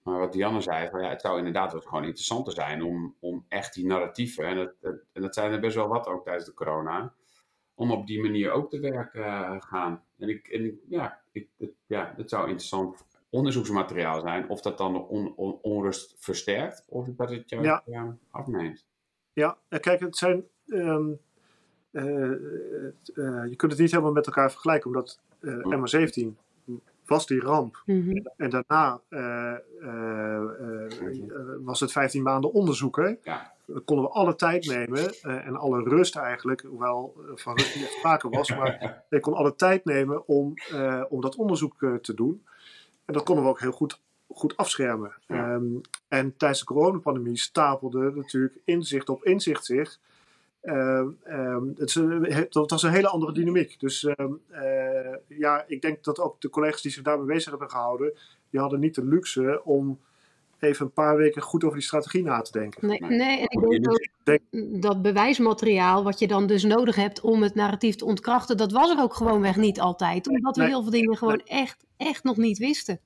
[0.02, 3.74] Maar wat Dianne zei, ja, het zou inderdaad wel gewoon interessanter zijn om, om echt
[3.74, 4.74] die narratieven, en dat,
[5.12, 7.14] en dat zijn er best wel wat ook tijdens de corona,
[7.74, 10.02] om op die manier ook te werk uh, gaan.
[10.18, 14.48] En, ik, en ik, ja, ik, het, ja, dat zou interessant onderzoeksmateriaal zijn.
[14.48, 18.16] Of dat dan de on, on, onrust versterkt, of dat het juist ja.
[18.30, 18.86] afneemt.
[19.32, 20.44] Ja, kijk, het zijn...
[20.66, 21.20] Um,
[21.92, 22.30] uh,
[23.14, 26.26] uh, je kunt het niet helemaal met elkaar vergelijken, omdat uh, MA17
[27.06, 27.82] was die ramp.
[27.86, 28.30] Mm -hmm.
[28.36, 29.00] En daarna
[31.64, 33.18] was het 15 maanden onderzoeken.
[33.22, 33.52] Ja.
[33.84, 38.28] Konden we alle tijd nemen en alle rust eigenlijk, hoewel van rust niet echt sprake
[38.28, 40.54] was, maar ik kon alle tijd nemen om,
[41.08, 42.42] om dat onderzoek te doen.
[43.04, 45.12] En dat konden we ook heel goed, goed afschermen.
[45.26, 45.54] Ja.
[45.54, 49.98] Um, en tijdens de coronapandemie stapelde natuurlijk inzicht op inzicht zich.
[50.62, 53.80] Uh, um, het, dat was een hele andere dynamiek.
[53.80, 54.08] Dus
[55.28, 58.12] ja, ik denk dat ook de collega's die zich daarmee bezig hebben gehouden,
[58.50, 60.00] die hadden niet de luxe om
[60.62, 62.86] even een paar weken goed over die strategie na te denken.
[62.88, 63.84] Nee, nee en ik denk
[64.20, 68.72] dat, dat bewijsmateriaal wat je dan dus nodig hebt om het narratief te ontkrachten, dat
[68.72, 70.28] was er ook gewoonweg niet altijd.
[70.28, 71.60] Omdat we nee, heel veel dingen gewoon nee.
[71.60, 73.00] echt, echt nog niet wisten.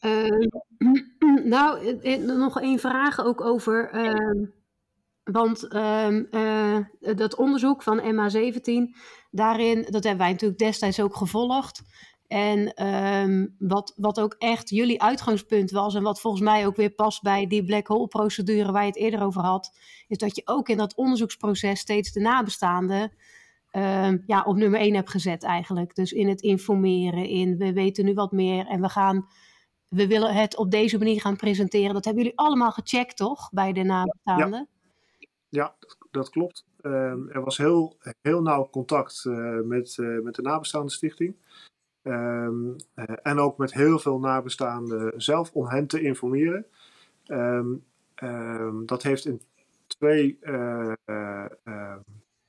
[0.00, 0.48] Uh,
[1.44, 3.94] nou, nog één vraag ook over.
[3.94, 4.46] Uh,
[5.22, 8.96] want uh, dat onderzoek van MA17,
[9.30, 11.82] daarin, dat hebben wij natuurlijk destijds ook gevolgd.
[12.28, 16.90] En um, wat, wat ook echt jullie uitgangspunt was, en wat volgens mij ook weer
[16.90, 19.76] past bij die black hole procedure waar je het eerder over had,
[20.08, 23.12] is dat je ook in dat onderzoeksproces steeds de nabestaanden
[23.72, 25.94] um, ja, op nummer 1 hebt gezet eigenlijk.
[25.94, 29.28] Dus in het informeren, in we weten nu wat meer en we gaan
[29.88, 31.94] we willen het op deze manier gaan presenteren.
[31.94, 33.50] Dat hebben jullie allemaal gecheckt, toch?
[33.52, 34.68] Bij de nabestaanden?
[35.48, 35.76] Ja,
[36.10, 36.66] dat klopt.
[36.82, 41.36] Uh, er was heel, heel nauw contact uh, met, uh, met de nabestaande stichting.
[42.08, 42.76] Um,
[43.22, 46.66] en ook met heel veel nabestaanden zelf om hen te informeren.
[47.26, 47.82] Um,
[48.86, 49.40] dat heeft in
[49.86, 50.38] twee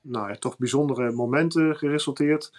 [0.02, 2.52] nou ja, toch bijzondere momenten geresulteerd.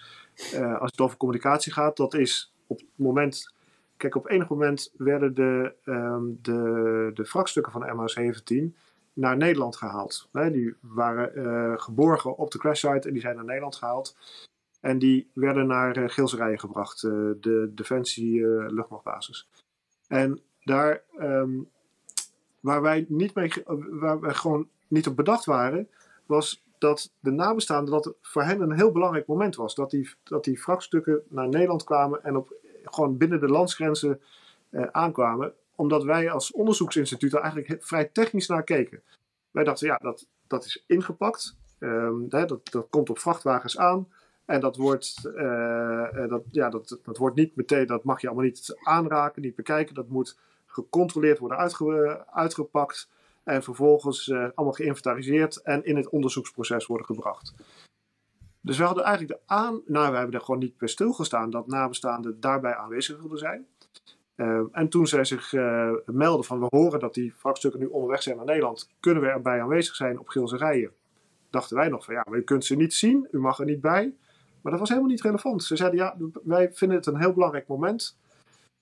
[0.80, 3.54] als het over communicatie gaat, dat is op het moment
[3.98, 5.74] Kijk, op enig moment werden de,
[6.42, 8.78] de, de wrakstukken van MH17
[9.14, 10.30] naar Nederland gehaald.
[10.32, 14.16] Die waren geborgen op de crashsite en die zijn naar Nederland gehaald.
[14.82, 17.12] En die werden naar uh, Gilserijen gebracht, uh,
[17.42, 19.50] de Defensie luchtmachtbasis.
[20.08, 21.70] En daar, um,
[22.60, 23.52] waar wij niet mee,
[23.90, 25.88] waar wij gewoon niet op bedacht waren,
[26.26, 29.76] was dat de nabestaanden, dat voor hen een heel belangrijk moment was.
[29.76, 32.54] Dat die, dat die wrakstukken naar Nederland kwamen en op
[32.84, 34.22] gewoon binnen de landsgrenzen
[34.92, 35.54] aankwamen.
[35.76, 39.02] Omdat wij als onderzoeksinstituut er eigenlijk vrij technisch naar keken.
[39.52, 41.56] Wij dachten, ja, dat, dat is ingepakt.
[41.80, 44.08] Hè, dat, dat komt op vrachtwagens aan.
[44.46, 48.46] En dat wordt, uh, dat, ja, dat, dat wordt niet meteen, dat mag je allemaal
[48.46, 49.96] niet aanraken, niet bekijken.
[49.96, 53.10] Dat moet gecontroleerd worden uitge, uitgepakt.
[53.44, 57.54] En vervolgens uh, allemaal geïnventariseerd en in het onderzoeksproces worden gebracht.
[58.62, 59.82] Dus we hadden eigenlijk de aan...
[59.86, 63.68] Nou, we hebben er gewoon niet bij stilgestaan dat nabestaanden daarbij aanwezig wilden zijn.
[64.72, 68.36] En toen zij zich uh, melden van we horen dat die wrakstukken nu onderweg zijn
[68.36, 70.92] naar Nederland, kunnen we erbij aanwezig zijn op Gilserijen?
[71.50, 73.82] Dachten wij nog van ja, maar u kunt ze niet zien, u mag er niet
[73.82, 74.16] bij.
[74.62, 75.64] Maar dat was helemaal niet relevant.
[75.64, 78.18] Ze zeiden ja, wij vinden het een heel belangrijk moment.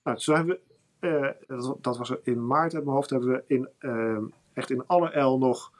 [0.02, 0.58] Nou, zo hebben
[1.00, 4.86] we, uh, dat, was in maart uit mijn hoofd, hebben we in, ehm, echt in
[4.86, 5.72] alle L nog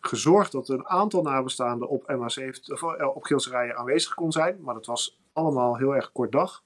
[0.00, 4.58] gezorgd dat een aantal nabestaanden op, MH7, of, eh, op Gilserijen aanwezig kon zijn.
[4.60, 6.62] Maar dat was allemaal heel erg kort dag.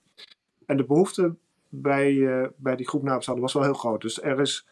[0.66, 1.34] En de behoefte
[1.68, 4.01] bij, bij die groep nabestaanden was wel heel groot.
[4.01, 4.66] Dus er is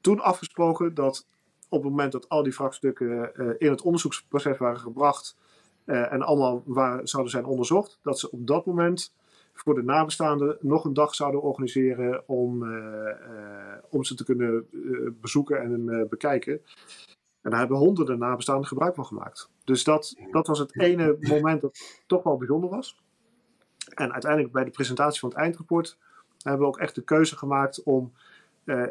[0.00, 1.26] toen afgesproken dat
[1.68, 5.36] op het moment dat al die vraagstukken uh, in het onderzoeksproces waren gebracht
[5.86, 9.14] uh, en allemaal waren, zouden zijn onderzocht, dat ze op dat moment
[9.52, 12.66] voor de nabestaanden nog een dag zouden organiseren om,
[13.90, 14.68] om ze te kunnen
[15.20, 16.60] bezoeken en bekijken.
[17.46, 19.50] En daar hebben honderden nabestaanden gebruik van gemaakt.
[19.64, 23.02] Dus dat, dat was het ene moment dat toch wel bijzonder was.
[23.94, 25.98] En uiteindelijk bij de presentatie van het eindrapport
[26.42, 28.12] hebben we ook echt de keuze gemaakt om
[28.64, 28.86] eh,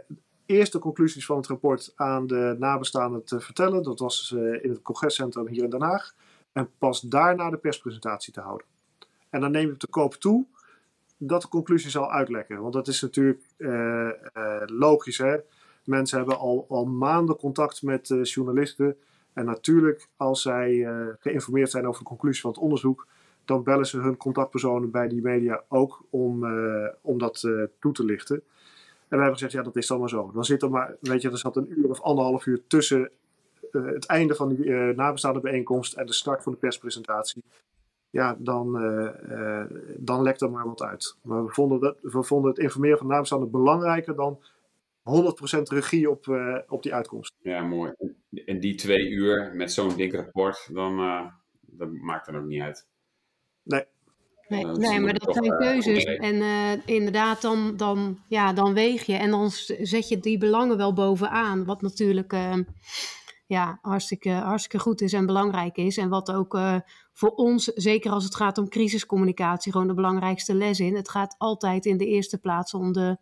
[0.45, 3.83] eerst de conclusies van het rapport aan de nabestaanden te vertellen.
[3.83, 4.31] Dat was
[4.61, 6.15] in het congrescentrum hier in Den Haag.
[6.55, 8.67] En pas daarna de perspresentatie te houden.
[9.29, 10.45] En dan neem ik de koop toe
[11.17, 12.61] dat de conclusie zal uitlekken.
[12.61, 14.09] Want dat is natuurlijk uh,
[14.65, 15.17] logisch.
[15.17, 15.37] Hè?
[15.83, 18.95] Mensen hebben al, al maanden contact met uh, journalisten.
[19.33, 20.87] En natuurlijk, als zij
[21.19, 23.07] geïnformeerd zijn over de conclusie van het onderzoek,
[23.45, 26.45] dan bellen ze hun contactpersonen bij die media ook om,
[27.01, 27.49] om dat
[27.79, 28.41] toe te lichten.
[29.07, 30.31] wij hebben gezegd, ja, dat is dan maar zo.
[30.33, 33.11] Dan zit er maar, weet je, er zat een uur of anderhalf uur tussen
[33.83, 37.43] het einde van die nabestaande bijeenkomst en de start van de perspresentatie
[38.09, 38.71] ja, dan,
[39.97, 41.17] dan lekt er maar wat uit.
[41.21, 44.39] Maar we vonden, dat, we vonden het informeren van nabestaanden belangrijker dan
[45.05, 47.33] 100% regie op, uh, op die uitkomst.
[47.41, 47.93] Ja, mooi.
[48.45, 51.25] En die twee uur met zo'n dik rapport, dan uh,
[51.61, 52.87] dat maakt dan ook niet uit.
[53.63, 53.83] Nee.
[54.47, 56.03] Nee, nee maar dat zijn keuzes.
[56.03, 59.49] En uh, inderdaad, dan, dan, ja, dan weeg je en dan
[59.79, 61.65] zet je die belangen wel bovenaan.
[61.65, 62.63] Wat natuurlijk ehm,
[63.45, 65.97] ja, hartstikke, hartstikke goed is en belangrijk is.
[65.97, 66.59] En wat ook
[67.13, 70.95] voor ons, zeker als het gaat om crisiscommunicatie, gewoon de belangrijkste les in.
[70.95, 73.17] Het gaat altijd in de eerste plaats om de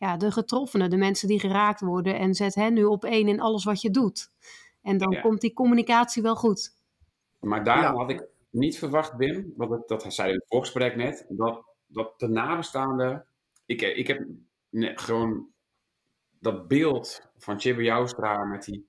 [0.00, 2.18] ja, de getroffenen, de mensen die geraakt worden.
[2.18, 4.30] En zet hen nu op één in alles wat je doet.
[4.82, 6.74] En dan komt die communicatie wel goed.
[7.40, 11.64] Maar daarom had ik niet verwacht, Wim, want dat zei in het voorgesprek net, dat,
[11.86, 13.26] dat de nabestaanden.
[13.66, 14.26] Ik, ik heb
[14.98, 15.48] gewoon
[16.38, 18.88] dat beeld van Chibbe Joustra met die,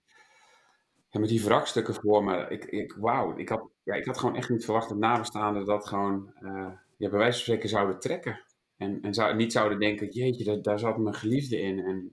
[1.20, 2.46] met die wrakstukken voor me.
[2.50, 5.88] Ik, ik, wauw, ik had, ja, ik had gewoon echt niet verwacht dat nabestaanden dat
[5.88, 8.42] gewoon uh, ja, bij wijze van spreken zouden trekken.
[8.78, 11.80] En, en zou, niet zouden denken, jeetje, daar, zat mijn geliefde in.
[11.80, 12.12] En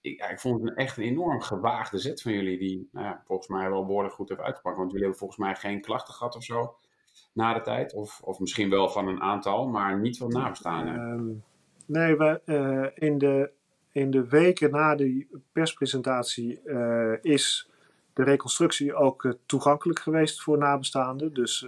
[0.00, 3.22] ik, ja, ik vond het echt een enorm gewaagde zet van jullie, die nou ja,
[3.26, 4.76] volgens mij wel behoorlijk goed heeft uitgepakt.
[4.76, 6.76] Want jullie hebben volgens mij geen klachten gehad of zo
[7.32, 7.94] na de tijd.
[7.94, 10.94] Of, of misschien wel van een aantal, maar niet van nabestaanden.
[10.94, 11.44] Um,
[11.86, 13.50] nee, we, uh, in, de,
[13.92, 17.71] in de weken na die perspresentatie uh, is
[18.12, 21.34] de reconstructie ook uh, toegankelijk geweest voor nabestaanden.
[21.34, 21.66] Dus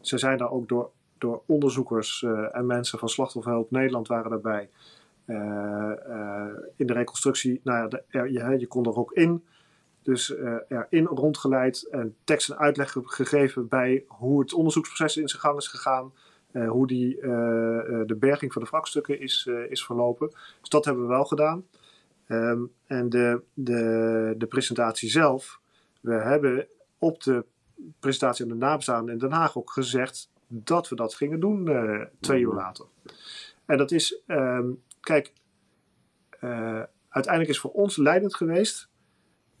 [0.00, 4.70] ze zijn daar ook door door onderzoekers eh, en mensen van Slachtofferhulp Nederland waren daarbij.
[5.24, 8.02] Eh, eh, in de reconstructie, nou ja, de,
[8.32, 9.44] je, je, kon er ook in.
[10.02, 10.34] Dus
[10.68, 15.68] erin rondgeleid en tekst en uitleg gegeven bij hoe het onderzoeksproces in zijn gang is
[15.68, 16.12] gegaan.
[16.52, 17.20] hoe die,
[18.06, 20.30] de berging van de wrakstukken is, is verlopen.
[20.60, 21.66] Dus dat hebben we wel gedaan.
[22.26, 25.60] Ehm, en de, de, de presentatie zelf.
[26.00, 26.66] We hebben
[26.98, 27.44] op de
[27.98, 32.02] presentatie aan de nabestaanden in Den Haag ook gezegd dat we dat gingen doen uh,
[32.20, 32.86] twee uur later.
[33.64, 35.32] En dat is, um, kijk,
[36.40, 38.88] uh, uiteindelijk is voor ons leidend geweest.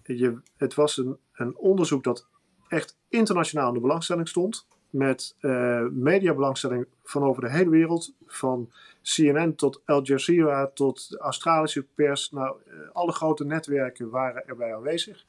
[0.02, 2.26] Je, het was een, een onderzoek dat
[2.68, 4.66] echt internationaal in de belangstelling stond.
[4.90, 8.14] Met uh, mediabelangstelling van over de hele wereld.
[8.26, 8.72] Van
[9.02, 12.30] CNN tot Al Jazeera tot de Australische pers.
[12.30, 12.56] Nou,
[12.92, 15.24] alle grote netwerken waren erbij aanwezig.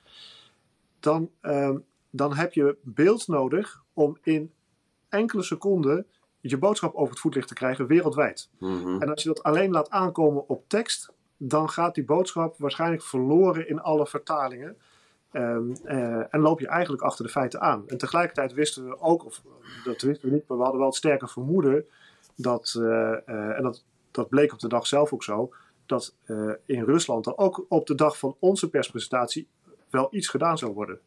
[1.00, 4.54] Dan, um, dan heb je beeld nodig om in
[5.10, 6.06] enkele seconden
[6.41, 8.50] je boodschap over het voetlicht te krijgen wereldwijd.
[8.60, 9.02] Mhm.
[9.02, 13.70] En als je dat alleen laat aankomen op tekst, dan gaat die boodschap waarschijnlijk verloren
[13.70, 14.78] in alle vertalingen.
[15.32, 17.88] Um, uh, en loop je eigenlijk achter de feiten aan.
[17.88, 19.41] En tegelijkertijd wisten we ook, of
[19.84, 21.86] dat wisten we niet, maar we hadden wel het sterke vermoeden
[22.36, 25.54] dat, uh, uh, en dat, dat bleek op de dag zelf ook zo,
[25.86, 26.16] dat
[26.66, 29.47] in Rusland er ook op de dag van onze perspresentatie
[29.92, 31.00] wel iets gedaan zou worden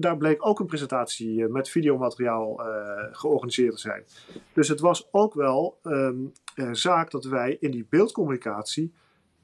[0.00, 4.04] daar bleek ook een presentatie eh, met videomateriaal uh, georganiseerd te zijn.
[4.52, 6.32] Dus het was ook wel um,
[6.72, 8.92] zaak dat wij in die beeldcommunicatie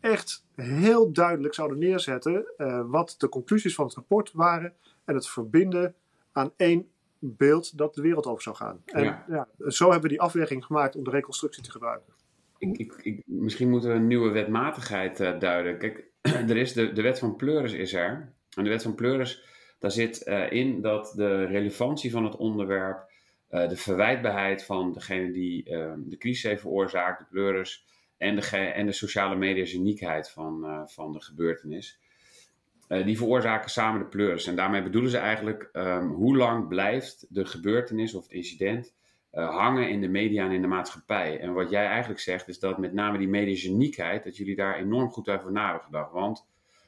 [0.01, 4.72] echt heel duidelijk zouden neerzetten uh, wat de conclusies van het rapport waren
[5.05, 5.95] en het verbinden
[6.32, 8.82] aan één beeld dat de wereld over zou gaan.
[8.84, 9.24] En ja.
[9.28, 12.12] ja zo hebben we die afweging gemaakt om de reconstructie te gebruiken.
[12.59, 15.78] Ik, ik, ik, misschien moeten we een nieuwe wetmatigheid duiden.
[15.78, 16.11] Kijk,
[16.51, 18.34] er is de, de wet van Pleuris is er.
[18.57, 19.42] En de wet van Pleuris
[19.78, 23.11] daar zit uh, in dat de relevantie van het onderwerp,
[23.50, 27.84] uh, de verwijtbaarheid van degene die uh, de crisis heeft veroorzaakt, de pleuris,
[28.18, 32.00] en de, en de sociale media uniekheid van, van de gebeurtenis.
[32.88, 34.46] die veroorzaken samen de pleuris.
[34.46, 38.94] En daarmee bedoelen ze eigenlijk um, hoe lang blijft de gebeurtenis of het incident
[39.30, 41.40] hangen in de media en in de maatschappij.
[41.40, 44.76] En wat jij eigenlijk zegt is dat met name die medische uniekheid, dat jullie daar
[44.76, 46.12] enorm goed over na hebben gedacht.
[46.12, 46.46] Want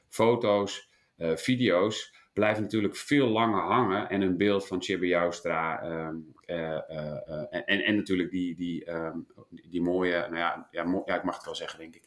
[0.08, 0.87] foto's,
[1.18, 4.08] video's, blijft natuurlijk veel langer hangen.
[4.08, 8.84] En een beeld van Chibi Joustra ehm, eh, eh, eh, en, en natuurlijk die, die,
[8.84, 9.18] ehm,
[9.50, 12.02] die mooie, nou ja, ja, ja, ik mag het wel zeggen denk ik.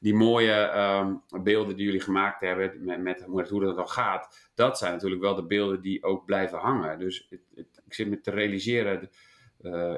[0.00, 4.50] Die mooie ehm, beelden die jullie gemaakt hebben met, met, hoe dat dan gaat.
[4.54, 6.98] Dat zijn natuurlijk wel de beelden die ook blijven hangen.
[6.98, 7.40] Dus het,
[7.86, 9.10] ik zit me te realiseren,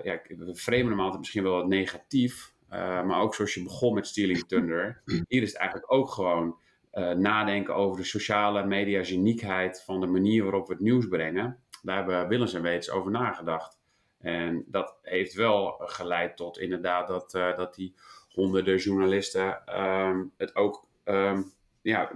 [0.03, 2.55] ja, we framen hem altijd misschien wel wat negatief.
[2.69, 5.03] maar ook zoals je begon met Stealing Thunder.
[5.29, 6.59] Hier is het eigenlijk ook gewoon
[6.93, 11.59] uh, nadenken over de sociale media's uniekheid van de manier waarop we het nieuws brengen.
[11.83, 13.81] Daar hebben Willens en Weets over nagedacht.
[14.19, 17.95] En dat heeft wel geleid tot inderdaad dat, uh, dat die
[18.29, 22.11] honderden journalisten um, het ook um, ja,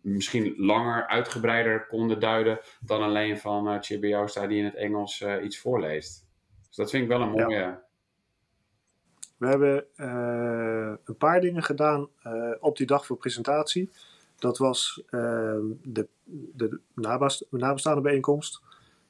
[0.00, 5.20] misschien langer, uitgebreider konden duiden dan alleen van uh, Chibi Joosta die in het Engels
[5.20, 6.26] uh, iets voorleest.
[6.66, 7.46] Dus dat vind ik wel een mooie.
[7.46, 7.78] We
[9.42, 13.90] We hebben eh, een paar dingen gedaan eh, op die dag voor presentatie.
[14.42, 16.08] Dat was ehm, de,
[16.54, 18.60] de nabest- nabestaande bijeenkomst.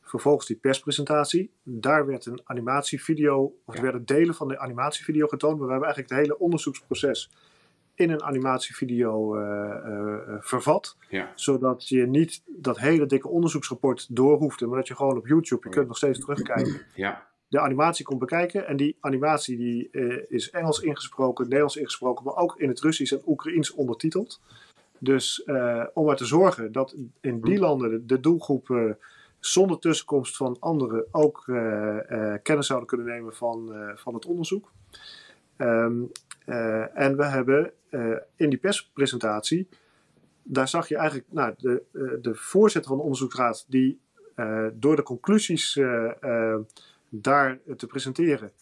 [0.00, 1.50] Vervolgens die perspresentatie.
[1.62, 5.58] Daar werd een animatievideo, of er werden delen van de animatievideo getoond.
[5.58, 7.30] Maar we hebben eigenlijk het hele onderzoeksproces
[7.94, 10.96] in een animatievideo eh, eh, eh, vervat.
[11.08, 11.32] Ja.
[11.34, 14.60] Zodat je niet dat hele dikke onderzoeksrapport door hoeft.
[14.60, 17.28] Maar dat je gewoon op YouTube, je kunt nog steeds terugkijken Ja.
[17.48, 18.66] de animatie kon bekijken.
[18.66, 19.90] En die animatie die,
[20.28, 24.40] is Engels ingesproken, Nederlands ingesproken, maar ook in het Russisch en Oekraïens ondertiteld.
[25.02, 28.90] Dus eh, om er te zorgen dat in die landen de, de doelgroep eh,
[29.38, 34.72] zonder tussenkomst van anderen ook eh, kennis zouden kunnen nemen van, van het onderzoek.
[35.56, 36.02] Ehm,
[36.44, 37.72] eh, en we hebben
[38.36, 39.68] in die perspresentatie,
[40.42, 41.82] daar zag je eigenlijk nou, de,
[42.20, 44.00] de voorzitter van de onderzoeksraad, die
[44.72, 45.74] door de conclusies
[47.08, 48.52] daar te presenteren,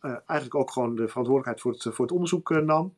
[0.00, 2.94] eigenlijk ook gewoon de verantwoordelijkheid voor het, voor het onderzoek nam.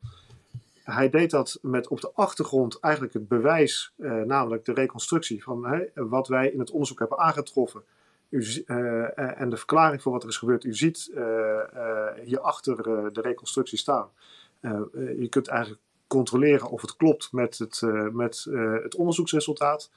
[0.83, 5.65] Hij deed dat met op de achtergrond eigenlijk het bewijs, eh, namelijk de reconstructie van
[5.65, 7.83] hè, wat wij in het onderzoek hebben aangetroffen.
[8.29, 10.63] U, eh, eh, en de verklaring voor wat er is gebeurd.
[10.63, 14.09] U ziet eh, eh, hierachter de reconstructie staan.
[15.17, 19.91] Je kunt eigenlijk controleren of het klopt met het, eh, met, eh, het onderzoeksresultaat.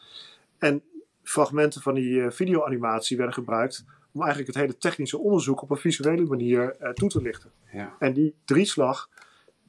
[0.58, 0.82] En
[1.22, 5.76] fragmenten van die eh, videoanimatie werden gebruikt om eigenlijk het hele technische onderzoek op een
[5.76, 7.50] visuele manier eh, toe te lichten.
[7.72, 7.96] Ja.
[7.98, 9.08] En die drieslag,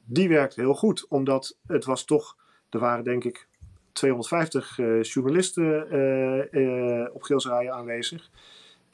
[0.06, 2.36] die werkt heel goed, omdat het was toch,
[2.70, 3.48] er waren denk ik
[3.92, 8.30] 250 eh, journalisten eh, eh, op Geelserijen aanwezig.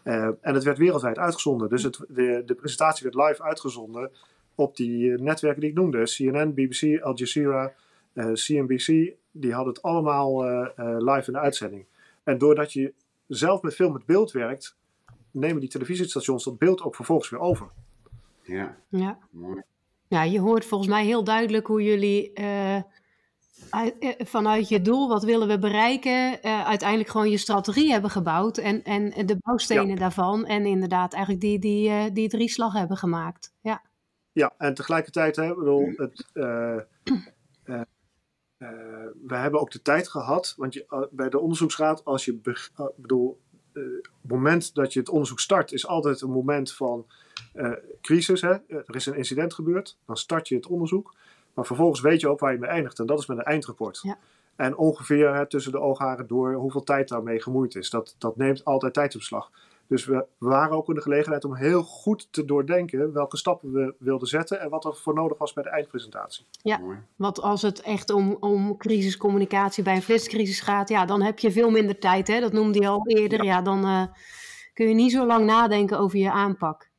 [0.03, 1.69] Eh, en het werd wereldwijd uitgezonden.
[1.69, 4.11] Dus het, de, de presentatie werd live uitgezonden
[4.55, 6.03] op die netwerken die ik noemde.
[6.03, 7.73] CNN, BBC, Al Jazeera,
[8.13, 9.15] eh, CNBC.
[9.31, 11.85] Die hadden het allemaal eh, eh, live in de uitzending.
[12.23, 12.93] En doordat je
[13.27, 14.77] zelf met film met beeld werkt,
[15.31, 17.67] nemen die televisiestations dat beeld ook vervolgens weer over.
[18.43, 18.77] Ja.
[18.89, 19.19] Ja.
[19.31, 19.63] Mooi.
[20.13, 22.77] Ja, je hoort volgens mij heel duidelijk hoe jullie eh,
[23.71, 28.11] uit- eh, vanuit je doel, wat willen we bereiken, eh, uiteindelijk gewoon je strategie hebben
[28.11, 30.47] gebouwd en, en de bouwstenen daarvan.
[30.47, 33.55] En inderdaad eigenlijk die, die, die drie slag hebben gemaakt.
[33.61, 33.83] Ja,
[34.33, 36.27] Ja, en tegelijkertijd, hè, bedoel, het,
[39.27, 42.41] we hebben ook de tijd gehad, want je, bij de onderzoeksraad, als je,
[42.97, 43.41] bedoel,
[43.73, 47.07] het moment dat je het onderzoek start, is altijd een moment van
[47.53, 47.71] eh,
[48.01, 48.41] crisis.
[48.41, 48.53] Hè?
[48.69, 51.15] Er is een incident gebeurd, dan start je het onderzoek,
[51.55, 54.01] maar vervolgens weet je ook waar je mee eindigt, en dat is met een eindrapport.
[54.03, 54.19] Ja.
[54.57, 57.91] En ongeveer hè, tussen de oogharen door hoeveel tijd daarmee gemoeid is.
[57.91, 59.51] Dat, dat neemt altijd tijd in beslag.
[59.93, 63.95] Dus we, waren ook in de gelegenheid om heel goed te doordenken welke stappen we
[63.99, 66.47] wilden zetten en wat er voor nodig was bij de eindpresentatie.
[66.63, 66.79] Ja.
[66.79, 66.99] Mooi.
[67.17, 71.53] want als het echt om, om crisiscommunicatie bij een flitscrisis gaat, ja, dan heb je
[71.53, 72.29] veel minder tijd.
[72.29, 72.41] Hè?
[72.41, 73.45] Dat noemde je al eerder.
[73.45, 74.05] Ja, dan eh,
[74.75, 76.91] kun je niet zo lang nadenken over je aanpak.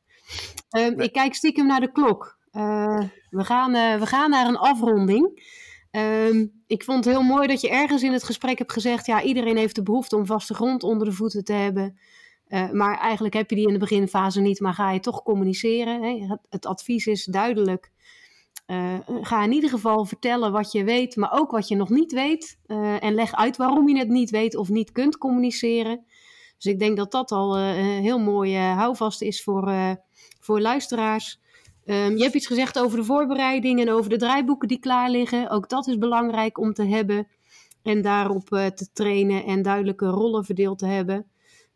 [0.68, 1.06] Ehm, Nee.
[1.06, 2.38] Ik kijk stiekem naar de klok.
[2.50, 5.42] Eh, we, gaan, eh, we gaan naar een afronding.
[5.90, 9.22] Ehm, ik vond het heel mooi dat je ergens in het gesprek hebt gezegd: ja,
[9.22, 11.98] iedereen heeft de behoefte om vaste grond onder de voeten te hebben.
[12.54, 16.02] Eh, maar eigenlijk heb je die in de beginfase niet, maar ga je toch communiceren.
[16.02, 16.36] Hè?
[16.48, 17.90] Het, advies is duidelijk.
[18.66, 22.12] Eh, ga in ieder geval vertellen wat je weet, maar ook wat je nog niet
[22.12, 22.58] weet.
[22.66, 26.04] Eh, en leg uit waarom je het niet weet of niet kunt communiceren.
[26.56, 29.72] Dus ik denk dat dat al een heel mooi houvast is voor,
[30.40, 31.40] voor luisteraars.
[31.84, 35.50] Ehm, je hebt iets gezegd over de voorbereiding en over de draaiboeken die klaar liggen.
[35.50, 37.26] Ook dat is belangrijk om te hebben
[37.82, 41.26] en daarop te trainen en duidelijke rollen verdeeld te hebben.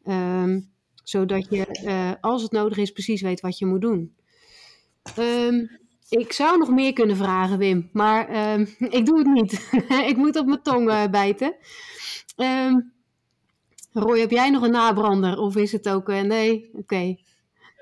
[0.09, 0.61] Ehm,
[1.05, 4.15] zodat je, eh, als het nodig is, precies weet wat je moet doen.
[5.17, 5.65] Ehm,
[6.09, 8.67] ik zou nog meer kunnen vragen, Wim, maar ehm,
[8.99, 9.69] ik doe het niet.
[10.11, 11.55] ik moet op mijn tong eh, bijten.
[13.93, 15.39] Roy, heb jij nog een nabrander?
[15.39, 16.09] Of is het ook...
[16.09, 16.71] eh, nee?
[16.73, 17.17] Oké.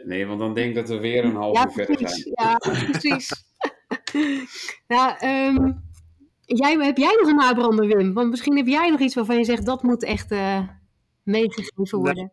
[0.04, 2.22] Nee, want dan denk ik dat we weer een half Ja, uur verder precies.
[2.22, 2.34] zijn.
[2.34, 2.56] Ja,
[2.90, 3.44] precies.
[4.88, 5.14] nou,
[6.44, 8.14] jij, heb jij nog een nabrander, Wim?
[8.14, 9.66] Want misschien heb jij nog iets waarvan je zegt...
[9.66, 10.30] dat moet echt
[11.26, 12.32] meegegeven worden.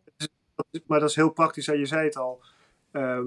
[0.87, 2.41] Maar dat is heel praktisch en je zei het al.
[2.91, 3.25] ehm,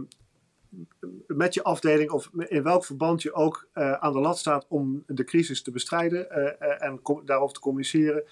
[1.26, 5.02] met je afdeling of in welk verband je ook eh, aan de lat staat om
[5.06, 8.24] de crisis te bestrijden eh, eh, en daarover te communiceren.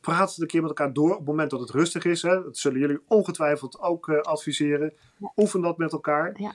[0.00, 2.22] Praat het een keer met elkaar door op het moment dat het rustig is.
[2.22, 2.42] Hè.
[2.42, 4.92] Dat zullen jullie ongetwijfeld ook adviseren.
[5.36, 6.40] Oefen dat met elkaar.
[6.40, 6.54] Ja.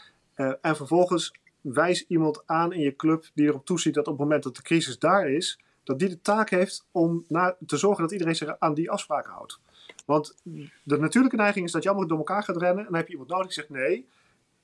[0.61, 4.43] En vervolgens wijs iemand aan in je club die erop toeziet dat op het moment
[4.43, 8.11] dat de crisis daar is, dat die de taak heeft om na, te zorgen dat
[8.11, 9.59] iedereen zich aan die afspraken houdt.
[10.05, 10.35] Want
[10.83, 12.85] de natuurlijke neiging is dat je allemaal door elkaar gaat rennen.
[12.85, 14.07] En dan heb je iemand nodig die zegt: nee,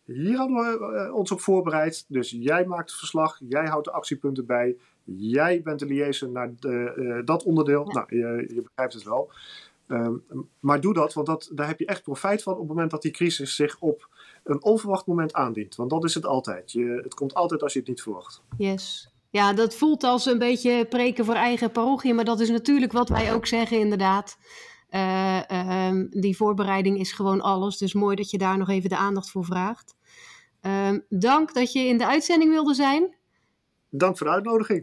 [0.06, 2.06] hier hadden we eh, ons op voorbereid.
[2.08, 4.78] Dus jij maakt het verslag, jij houdt de actiepunten bij.
[5.04, 7.86] Jij bent de liaison naar de, eh, dat onderdeel.
[7.88, 7.94] Ja.
[7.94, 9.32] Nou, je, je begrijpt het wel.
[9.88, 10.14] Ehm,
[10.60, 13.02] maar doe dat, want dat, daar heb je echt profijt van op het moment dat
[13.02, 14.10] die crisis zich op
[14.44, 15.76] een onverwacht moment aandient.
[15.76, 16.72] Want dat is het altijd.
[16.72, 18.42] Je, het komt altijd als je het niet verwacht.
[18.58, 19.10] Yes.
[19.30, 23.10] Ja, dat voelt als een beetje preken voor eigen parochie, maar dat is natuurlijk wat
[23.10, 24.38] wij ook zeggen, inderdaad.
[24.96, 28.98] Uh, uh, die voorbereiding is gewoon alles, dus mooi dat je daar nog even de
[28.98, 29.96] aandacht voor vraagt.
[30.62, 33.16] Uh, dank dat je in de uitzending wilde zijn.
[33.90, 34.80] Dank voor de uitnodiging.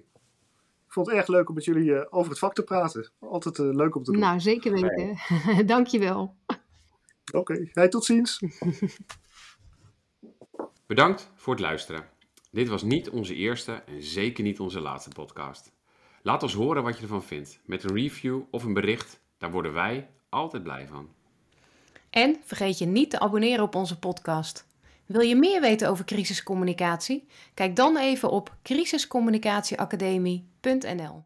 [0.86, 3.10] Ik vond het erg leuk om met jullie uh, over het vak te praten.
[3.18, 4.20] Altijd uh, leuk om te doen.
[4.20, 5.18] Nou, zeker weten.
[5.46, 5.64] Nee.
[5.74, 6.36] Dank je wel.
[6.46, 7.70] Oké, okay.
[7.72, 8.40] hey, tot ziens.
[10.86, 12.04] Bedankt voor het luisteren.
[12.50, 15.72] Dit was niet onze eerste en zeker niet onze laatste podcast.
[16.22, 17.60] Laat ons horen wat je ervan vindt.
[17.64, 21.08] Met een review of een bericht, daar worden wij altijd blij van.
[22.10, 24.66] En vergeet je niet te abonneren op onze podcast.
[25.06, 27.26] Wil je meer weten over crisiscommunicatie?
[27.54, 31.24] Kijk dan even op crisiscommunicatieacademie.nl.